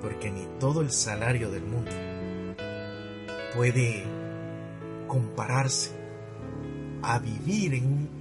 [0.00, 1.90] Porque ni todo el salario del mundo
[3.54, 4.04] puede
[5.06, 5.90] compararse
[7.02, 7.74] a vivir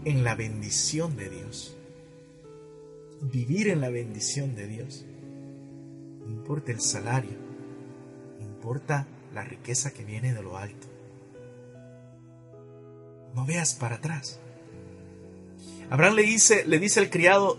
[0.06, 1.78] en, la bendición de Dios.
[3.22, 5.06] Vivir en la bendición de Dios.
[6.26, 7.38] No importa el salario,
[8.40, 10.88] importa la riqueza que viene de lo alto.
[13.36, 14.40] No veas para atrás.
[15.90, 17.58] Abraham le dice, le dice al criado,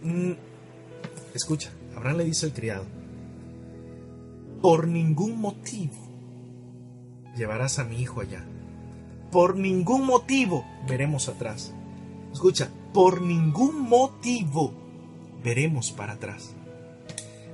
[1.34, 2.84] escucha, Abraham le dice al criado,
[4.62, 5.96] por ningún motivo
[7.36, 8.44] llevarás a mi hijo allá
[9.30, 11.72] por ningún motivo veremos atrás.
[12.32, 14.72] Escucha, por ningún motivo
[15.42, 16.54] veremos para atrás.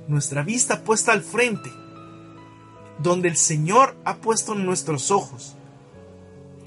[0.07, 1.69] Nuestra vista puesta al frente,
[2.99, 5.55] donde el Señor ha puesto nuestros ojos,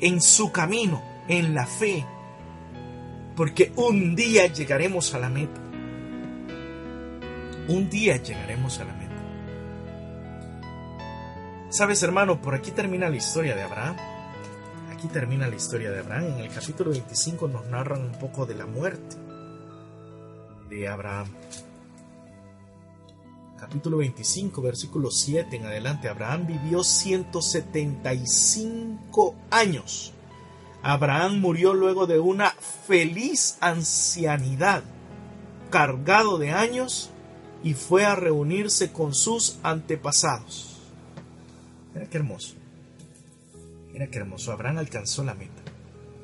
[0.00, 2.04] en su camino, en la fe,
[3.36, 5.60] porque un día llegaremos a la meta.
[7.68, 9.10] Un día llegaremos a la meta.
[11.70, 13.96] Sabes, hermano, por aquí termina la historia de Abraham
[15.00, 16.34] aquí termina la historia de Abraham.
[16.34, 19.16] En el capítulo 25 nos narran un poco de la muerte
[20.68, 21.28] de Abraham.
[23.58, 26.10] Capítulo 25, versículo 7 en adelante.
[26.10, 30.12] Abraham vivió 175 años.
[30.82, 32.50] Abraham murió luego de una
[32.86, 34.82] feliz ancianidad,
[35.70, 37.10] cargado de años,
[37.62, 40.80] y fue a reunirse con sus antepasados.
[41.94, 42.54] Mira qué hermoso.
[43.92, 45.62] Mira qué hermoso, Abraham alcanzó la meta.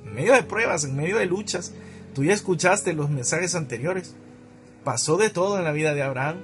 [0.05, 1.75] En medio de pruebas, en medio de luchas,
[2.15, 4.15] tú ya escuchaste los mensajes anteriores.
[4.85, 6.37] Pasó de todo en la vida de Abraham.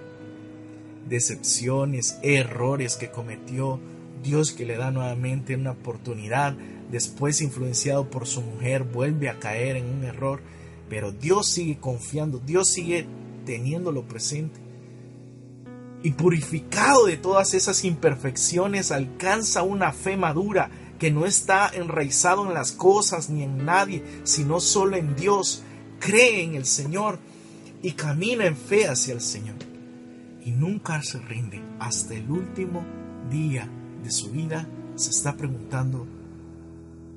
[1.09, 3.81] Decepciones, errores que cometió,
[4.23, 6.55] Dios que le da nuevamente una oportunidad
[6.93, 10.43] después influenciado por su mujer vuelve a caer en un error,
[10.89, 13.07] pero Dios sigue confiando, Dios sigue
[13.45, 14.61] teniéndolo presente.
[16.05, 22.55] Y purificado de todas esas imperfecciones alcanza una fe madura que no está enraizado en
[22.55, 25.63] las cosas ni en nadie, sino solo en Dios.
[25.99, 27.19] Cree en el Señor
[27.83, 29.57] y camina en fe hacia el Señor.
[30.45, 31.63] Y nunca se rinde.
[31.79, 32.85] Hasta el último
[33.31, 33.69] día
[34.03, 36.07] de su vida se está preguntando,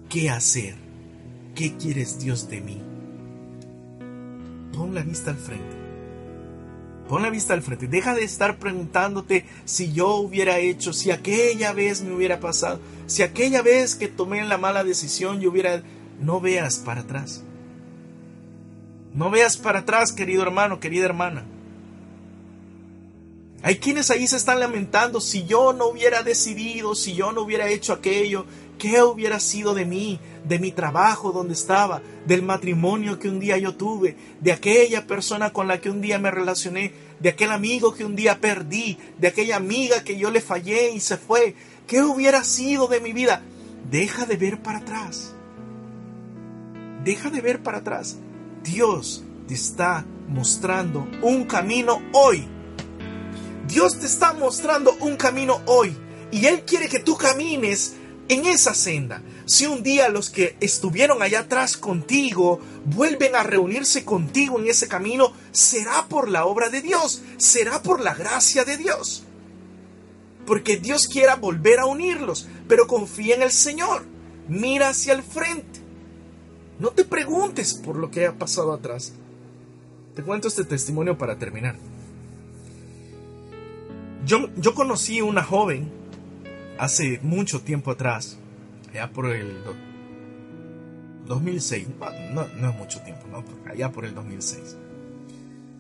[0.10, 0.76] ¿qué hacer?
[1.56, 2.82] ¿Qué quieres Dios de mí?
[4.74, 5.76] Pon la vista al frente.
[7.08, 7.88] Pon la vista al frente.
[7.88, 13.22] Deja de estar preguntándote si yo hubiera hecho, si aquella vez me hubiera pasado, si
[13.22, 15.82] aquella vez que tomé la mala decisión yo hubiera...
[16.20, 17.44] No veas para atrás.
[19.14, 21.46] No veas para atrás, querido hermano, querida hermana.
[23.66, 27.68] Hay quienes ahí se están lamentando, si yo no hubiera decidido, si yo no hubiera
[27.68, 28.46] hecho aquello,
[28.78, 33.58] ¿qué hubiera sido de mí, de mi trabajo donde estaba, del matrimonio que un día
[33.58, 37.92] yo tuve, de aquella persona con la que un día me relacioné, de aquel amigo
[37.96, 41.56] que un día perdí, de aquella amiga que yo le fallé y se fue?
[41.88, 43.42] ¿Qué hubiera sido de mi vida?
[43.90, 45.34] Deja de ver para atrás.
[47.04, 48.18] Deja de ver para atrás.
[48.64, 52.48] Dios te está mostrando un camino hoy
[53.68, 55.96] Dios te está mostrando un camino hoy
[56.32, 57.96] y Él quiere que tú camines
[58.28, 59.22] en esa senda.
[59.46, 64.88] Si un día los que estuvieron allá atrás contigo vuelven a reunirse contigo en ese
[64.88, 69.24] camino, será por la obra de Dios, será por la gracia de Dios.
[70.46, 74.04] Porque Dios quiera volver a unirlos, pero confía en el Señor,
[74.48, 75.80] mira hacia el frente.
[76.80, 79.14] No te preguntes por lo que ha pasado atrás.
[80.16, 81.78] Te cuento este testimonio para terminar.
[84.26, 85.92] Yo, yo conocí una joven
[86.80, 88.40] hace mucho tiempo atrás,
[88.90, 89.64] allá por el
[91.28, 91.88] 2006,
[92.34, 93.44] no, no es mucho tiempo, ¿no?
[93.70, 94.78] allá por el 2006.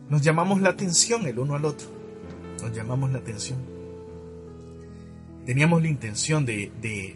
[0.09, 1.87] Nos llamamos la atención el uno al otro,
[2.61, 3.57] nos llamamos la atención.
[5.47, 7.15] Teníamos la intención de, de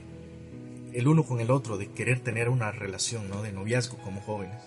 [0.94, 3.44] el uno con el otro, de querer tener una relación, ¿no?
[3.44, 4.64] De noviazgo como jóvenes.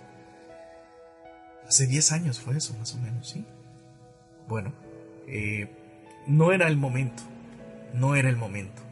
[1.66, 3.44] Hace 10 años fue eso, más o menos, ¿sí?
[4.48, 4.72] Bueno,
[5.26, 5.68] eh,
[6.26, 7.22] no era el momento,
[7.94, 8.82] no era el momento.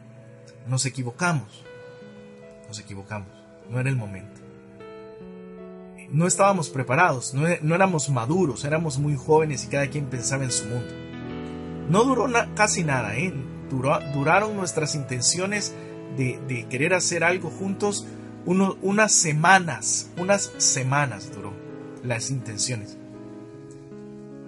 [0.67, 1.63] Nos equivocamos,
[2.67, 3.29] nos equivocamos,
[3.69, 4.39] no era el momento.
[6.11, 10.65] No estábamos preparados, no, éramos maduros, éramos muy jóvenes y cada quien pensaba en su
[10.65, 10.93] mundo.
[11.89, 13.33] No duró casi nada, ¿eh?
[13.69, 15.73] duraron nuestras intenciones
[16.17, 18.05] de, querer hacer algo juntos
[18.45, 21.53] unas semanas, unas semanas duró
[22.03, 22.97] las intenciones.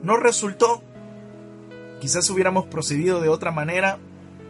[0.01, 0.83] No resultó,
[2.03, 3.97] Quizás hubiéramos procedido de otra manera,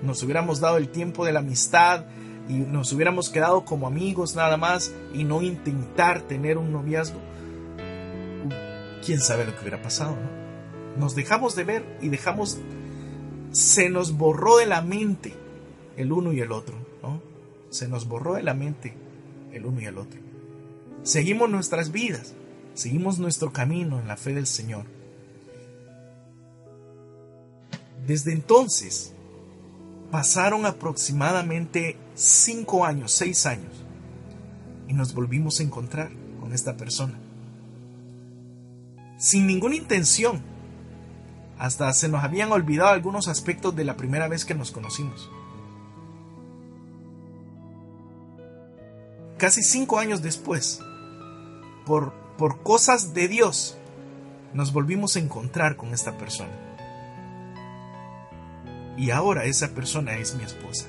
[0.02, 2.06] nos hubiéramos dado el tiempo de la amistad
[2.50, 7.20] y nos hubiéramos quedado como amigos nada más y no intentar tener un noviazgo.
[9.06, 11.00] Quién sabe lo que hubiera pasado, ¿no?
[11.00, 12.58] Nos dejamos de ver y dejamos.
[13.52, 15.36] Se nos borró de la mente
[15.96, 17.22] el uno y el otro, ¿no?
[17.70, 18.96] Se nos borró de la mente
[19.52, 20.20] el uno y el otro.
[21.04, 22.34] Seguimos nuestras vidas,
[22.74, 25.03] seguimos nuestro camino en la fe del Señor.
[28.06, 29.14] Desde entonces,
[30.12, 33.72] pasaron aproximadamente cinco años, seis años,
[34.88, 37.18] y nos volvimos a encontrar con esta persona.
[39.18, 40.42] Sin ninguna intención.
[41.58, 45.32] Hasta se nos habían olvidado algunos aspectos de la primera vez que nos conocimos.
[49.38, 50.80] Casi cinco años después,
[51.86, 53.78] por, por cosas de Dios,
[54.54, 56.73] nos volvimos a encontrar con esta persona
[58.98, 60.86] y ahora esa persona es mi esposa.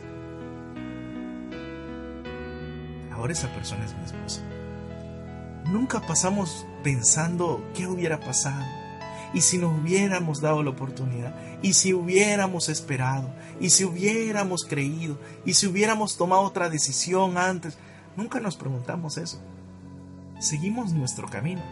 [3.13, 4.43] Ahora esa persona es mi esposa.
[5.67, 8.65] Nunca pasamos pensando qué hubiera pasado.
[9.33, 15.19] Y si nos hubiéramos dado la oportunidad, y si hubiéramos esperado, y si hubiéramos creído,
[15.45, 17.77] y si hubiéramos tomado otra decisión antes,
[18.17, 19.41] nunca nos preguntamos eso.
[20.39, 21.63] Seguimos nuestro camino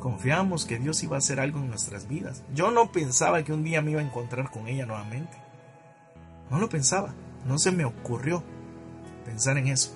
[0.00, 2.44] Confiamos que Dios iba a hacer algo en nuestras vidas.
[2.54, 5.36] Yo no pensaba que un día me iba a encontrar con ella nuevamente.
[6.50, 7.14] No lo pensaba.
[7.46, 8.42] No se me ocurrió
[9.24, 9.94] pensar en eso.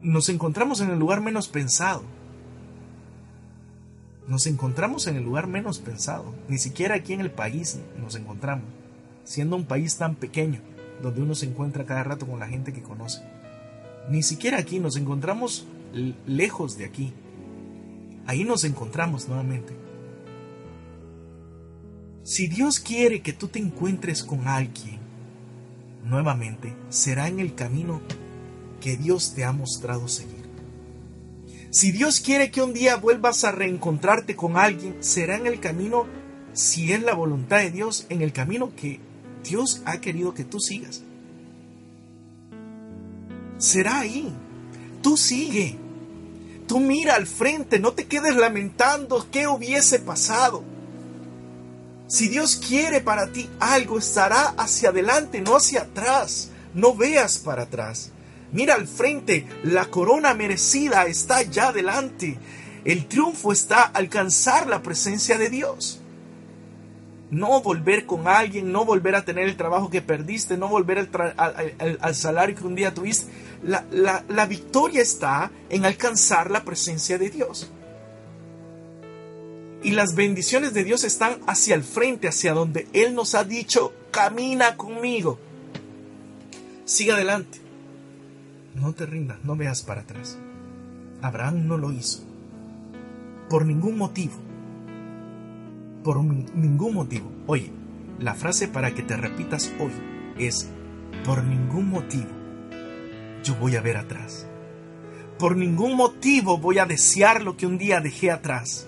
[0.00, 2.02] Nos encontramos en el lugar menos pensado.
[4.26, 6.34] Nos encontramos en el lugar menos pensado.
[6.48, 8.64] Ni siquiera aquí en el país nos encontramos.
[9.24, 10.60] Siendo un país tan pequeño,
[11.02, 13.22] donde uno se encuentra cada rato con la gente que conoce.
[14.08, 15.66] Ni siquiera aquí nos encontramos
[16.26, 17.12] lejos de aquí.
[18.26, 19.74] Ahí nos encontramos nuevamente.
[22.22, 24.98] Si Dios quiere que tú te encuentres con alguien,
[26.04, 28.00] nuevamente, será en el camino
[28.80, 30.44] que Dios te ha mostrado seguir.
[31.70, 36.06] Si Dios quiere que un día vuelvas a reencontrarte con alguien, será en el camino,
[36.52, 39.00] si es la voluntad de Dios, en el camino que
[39.42, 41.02] Dios ha querido que tú sigas.
[43.58, 44.32] Será ahí.
[45.02, 45.83] Tú sigue.
[46.66, 50.62] Tú mira al frente, no te quedes lamentando qué hubiese pasado.
[52.06, 56.50] Si Dios quiere para ti algo, estará hacia adelante, no hacia atrás.
[56.74, 58.10] No veas para atrás.
[58.52, 62.38] Mira al frente, la corona merecida está ya adelante.
[62.84, 66.00] El triunfo está alcanzar la presencia de Dios.
[67.34, 72.14] No volver con alguien, no volver a tener el trabajo que perdiste, no volver al,
[72.14, 73.30] salario que un día tuviste.
[73.62, 77.70] la victoria está en alcanzar la presencia de Dios.
[79.84, 83.92] Y las bendiciones de Dios están hacia el frente, hacia donde Él nos ha dicho,
[84.10, 85.38] camina conmigo.
[86.86, 87.60] Sigue adelante.
[88.74, 90.38] No te rindas, no veas para atrás.
[91.20, 92.20] Abraham no lo hizo.
[93.50, 94.32] Por ningún motivo.
[96.04, 97.32] Por ningún motivo.
[97.46, 97.72] Oye,
[98.20, 99.90] la frase para que te repitas hoy
[100.38, 100.68] es,
[101.24, 102.28] por ningún motivo
[103.42, 104.46] yo voy a ver atrás.
[105.38, 108.86] Por ningún motivo voy a desear lo que un día dejé atrás.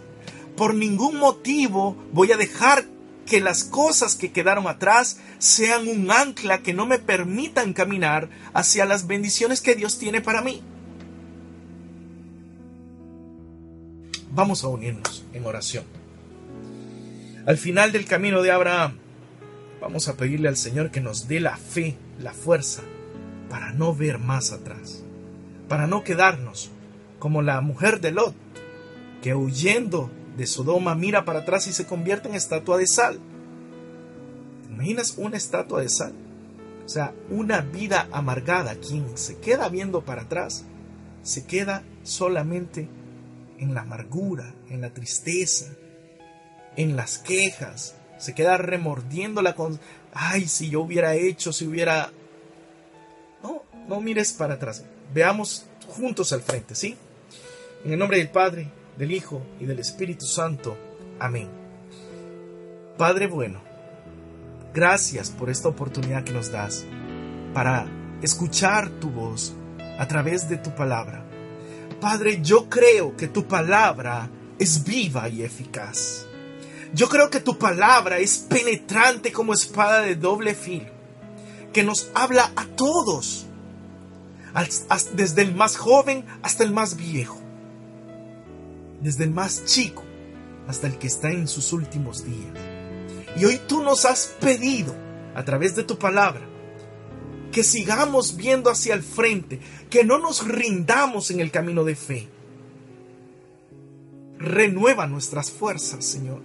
[0.56, 2.84] Por ningún motivo voy a dejar
[3.26, 8.86] que las cosas que quedaron atrás sean un ancla que no me permitan caminar hacia
[8.86, 10.62] las bendiciones que Dios tiene para mí.
[14.32, 15.95] Vamos a unirnos en oración.
[17.46, 18.98] Al final del camino de Abraham,
[19.80, 22.82] vamos a pedirle al Señor que nos dé la fe, la fuerza,
[23.48, 25.04] para no ver más atrás,
[25.68, 26.72] para no quedarnos
[27.20, 28.34] como la mujer de Lot,
[29.22, 33.20] que huyendo de Sodoma mira para atrás y se convierte en estatua de sal.
[34.66, 36.14] ¿Te imaginas una estatua de sal?
[36.84, 38.74] O sea, una vida amargada.
[38.74, 40.64] Quien se queda viendo para atrás,
[41.22, 42.88] se queda solamente
[43.58, 45.66] en la amargura, en la tristeza,
[46.76, 47.94] en las quejas.
[48.18, 49.78] Se queda remordiéndola con,
[50.12, 52.10] ay, si yo hubiera hecho, si hubiera...
[53.42, 54.84] No, no mires para atrás.
[55.12, 56.96] Veamos juntos al frente, ¿sí?
[57.84, 60.76] En el nombre del Padre, del Hijo y del Espíritu Santo.
[61.18, 61.48] Amén.
[62.96, 63.60] Padre bueno,
[64.72, 66.84] gracias por esta oportunidad que nos das
[67.52, 67.86] para
[68.22, 69.54] escuchar tu voz
[69.98, 71.24] a través de tu palabra.
[72.00, 76.26] Padre, yo creo que tu palabra es viva y eficaz.
[76.94, 80.90] Yo creo que tu palabra es penetrante como espada de doble filo,
[81.72, 83.46] que nos habla a todos,
[85.14, 87.46] desde el más joven hasta el más viejo
[89.00, 90.02] desde el más chico
[90.68, 92.52] hasta el que está en sus últimos días.
[93.36, 94.94] Y hoy tú nos has pedido,
[95.34, 96.44] a través de tu palabra,
[97.52, 99.60] que sigamos viendo hacia el frente,
[99.90, 102.28] que no nos rindamos en el camino de fe.
[104.38, 106.42] Renueva nuestras fuerzas, Señor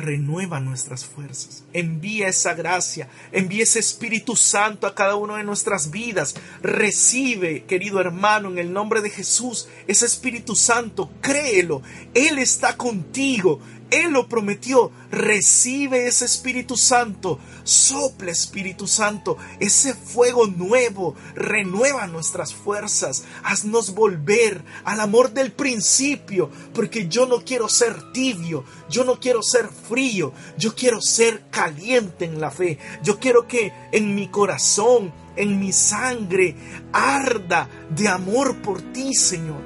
[0.00, 1.62] renueva nuestras fuerzas.
[1.72, 6.34] Envía esa gracia, envía ese Espíritu Santo a cada uno de nuestras vidas.
[6.62, 11.82] Recibe, querido hermano, en el nombre de Jesús, ese Espíritu Santo, créelo.
[12.14, 13.60] Él está contigo.
[13.90, 14.92] Él lo prometió.
[15.10, 17.38] Recibe ese Espíritu Santo.
[17.64, 19.36] Sopla Espíritu Santo.
[19.58, 21.14] Ese fuego nuevo.
[21.34, 23.24] Renueva nuestras fuerzas.
[23.42, 26.50] Haznos volver al amor del principio.
[26.72, 28.64] Porque yo no quiero ser tibio.
[28.88, 30.32] Yo no quiero ser frío.
[30.56, 32.78] Yo quiero ser caliente en la fe.
[33.02, 36.54] Yo quiero que en mi corazón, en mi sangre,
[36.92, 39.62] arda de amor por ti, Señor.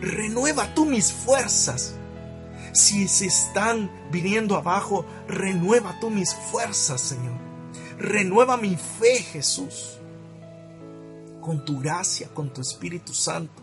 [0.00, 1.95] Renueva tú mis fuerzas
[2.76, 7.38] si se están viniendo abajo, renueva tú mis fuerzas, Señor.
[7.98, 9.98] Renueva mi fe, Jesús.
[11.40, 13.62] Con tu gracia, con tu Espíritu Santo,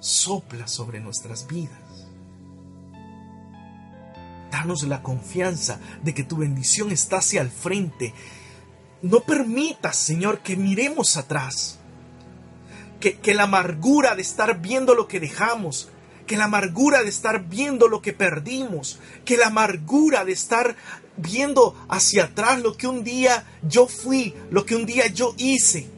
[0.00, 2.08] sopla sobre nuestras vidas.
[4.50, 8.14] Danos la confianza de que tu bendición está hacia el frente.
[9.02, 11.78] No permitas, Señor, que miremos atrás.
[13.00, 15.90] Que, que la amargura de estar viendo lo que dejamos,
[16.28, 20.76] que la amargura de estar viendo lo que perdimos, que la amargura de estar
[21.16, 25.88] viendo hacia atrás lo que un día yo fui, lo que un día yo hice,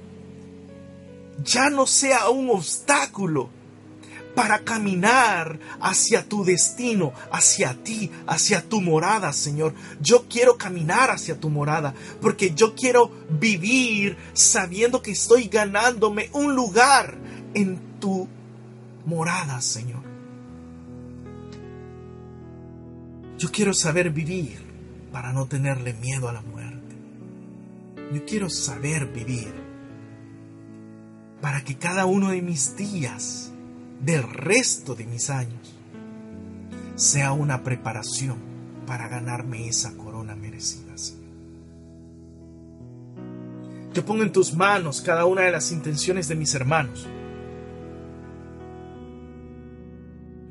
[1.44, 3.50] ya no sea un obstáculo
[4.34, 9.74] para caminar hacia tu destino, hacia ti, hacia tu morada, Señor.
[10.00, 16.54] Yo quiero caminar hacia tu morada, porque yo quiero vivir sabiendo que estoy ganándome un
[16.54, 17.18] lugar
[17.54, 18.28] en tu
[19.04, 20.09] morada, Señor.
[23.40, 24.58] Yo quiero saber vivir
[25.10, 26.94] para no tenerle miedo a la muerte.
[28.12, 29.50] Yo quiero saber vivir
[31.40, 33.50] para que cada uno de mis días,
[34.04, 35.74] del resto de mis años,
[36.96, 38.36] sea una preparación
[38.86, 40.90] para ganarme esa corona merecida.
[43.94, 47.08] Yo pongo en tus manos cada una de las intenciones de mis hermanos.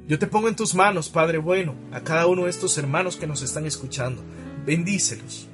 [0.10, 3.28] Yo te pongo en tus manos, Padre bueno, a cada uno de estos hermanos que
[3.28, 4.24] nos están escuchando.
[4.66, 5.48] Bendícelos.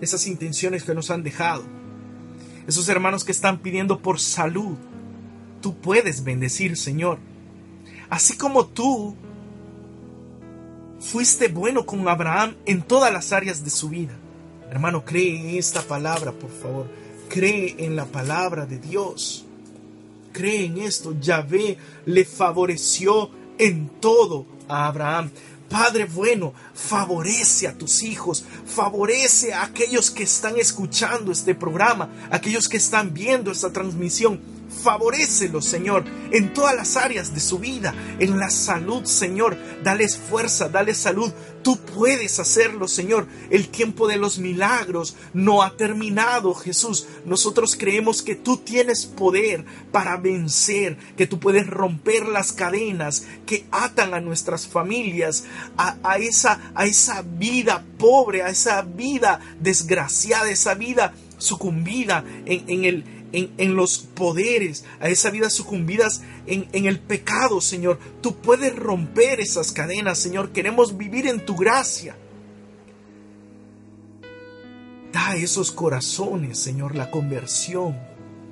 [0.00, 1.64] Esas intenciones que nos han dejado.
[2.68, 4.76] Esos hermanos que están pidiendo por salud.
[5.60, 7.18] Tú puedes bendecir, Señor.
[8.08, 9.16] Así como tú
[11.00, 14.14] fuiste bueno con Abraham en todas las áreas de su vida.
[14.70, 16.86] Hermano, cree en esta palabra, por favor.
[17.28, 19.44] Cree en la palabra de Dios.
[20.32, 21.18] Cree en esto.
[21.18, 25.30] Yahvé le favoreció en todo a Abraham.
[25.68, 32.68] Padre bueno, favorece a tus hijos, favorece a aquellos que están escuchando este programa, aquellos
[32.68, 34.40] que están viendo esta transmisión
[34.78, 39.56] Favorecelo, Señor, en todas las áreas de su vida, en la salud, Señor.
[39.82, 41.32] Dales fuerza, dale salud.
[41.62, 43.26] Tú puedes hacerlo, Señor.
[43.50, 47.06] El tiempo de los milagros no ha terminado, Jesús.
[47.24, 53.66] Nosotros creemos que tú tienes poder para vencer, que tú puedes romper las cadenas que
[53.70, 55.44] atan a nuestras familias,
[55.76, 63.17] a, esa, a esa vida pobre, a esa vida desgraciada, esa vida sucumbida en el
[63.32, 67.98] en, los poderes, a esa vida sucumbidas en, en el pecado, Señor.
[68.20, 70.52] Tú puedes romper esas cadenas, Señor.
[70.52, 72.16] Queremos vivir en tu gracia.
[75.12, 77.98] Da a esos corazones, Señor, la conversión.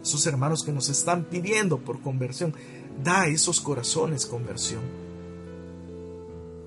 [0.02, 2.54] Esos hermanos que nos están pidiendo por conversión.
[3.02, 4.82] Da a esos corazones conversión.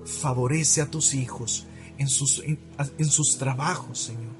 [0.04, 1.66] Favorece a tus hijos
[1.98, 4.32] en sus, en sus trabajos, Señor.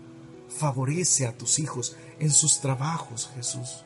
[0.48, 3.84] Favorece a tus hijos en sus trabajos, Jesús.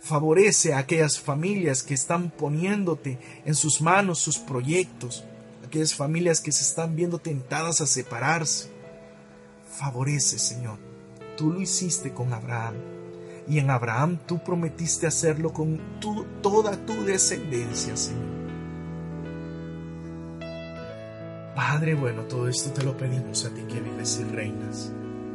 [0.00, 5.22] Favorece a aquellas familias que están poniéndote en sus manos sus proyectos,
[5.64, 8.68] aquellas familias que se están viendo tentadas a separarse.
[9.70, 10.78] Favorece, Señor.
[11.36, 12.74] Tú lo hiciste con Abraham
[13.48, 15.80] y en Abraham tú prometiste hacerlo con
[16.42, 18.32] toda tu descendencia, Señor.
[21.54, 24.92] Padre bueno, todo esto te lo pedimos a ti que vives y reinas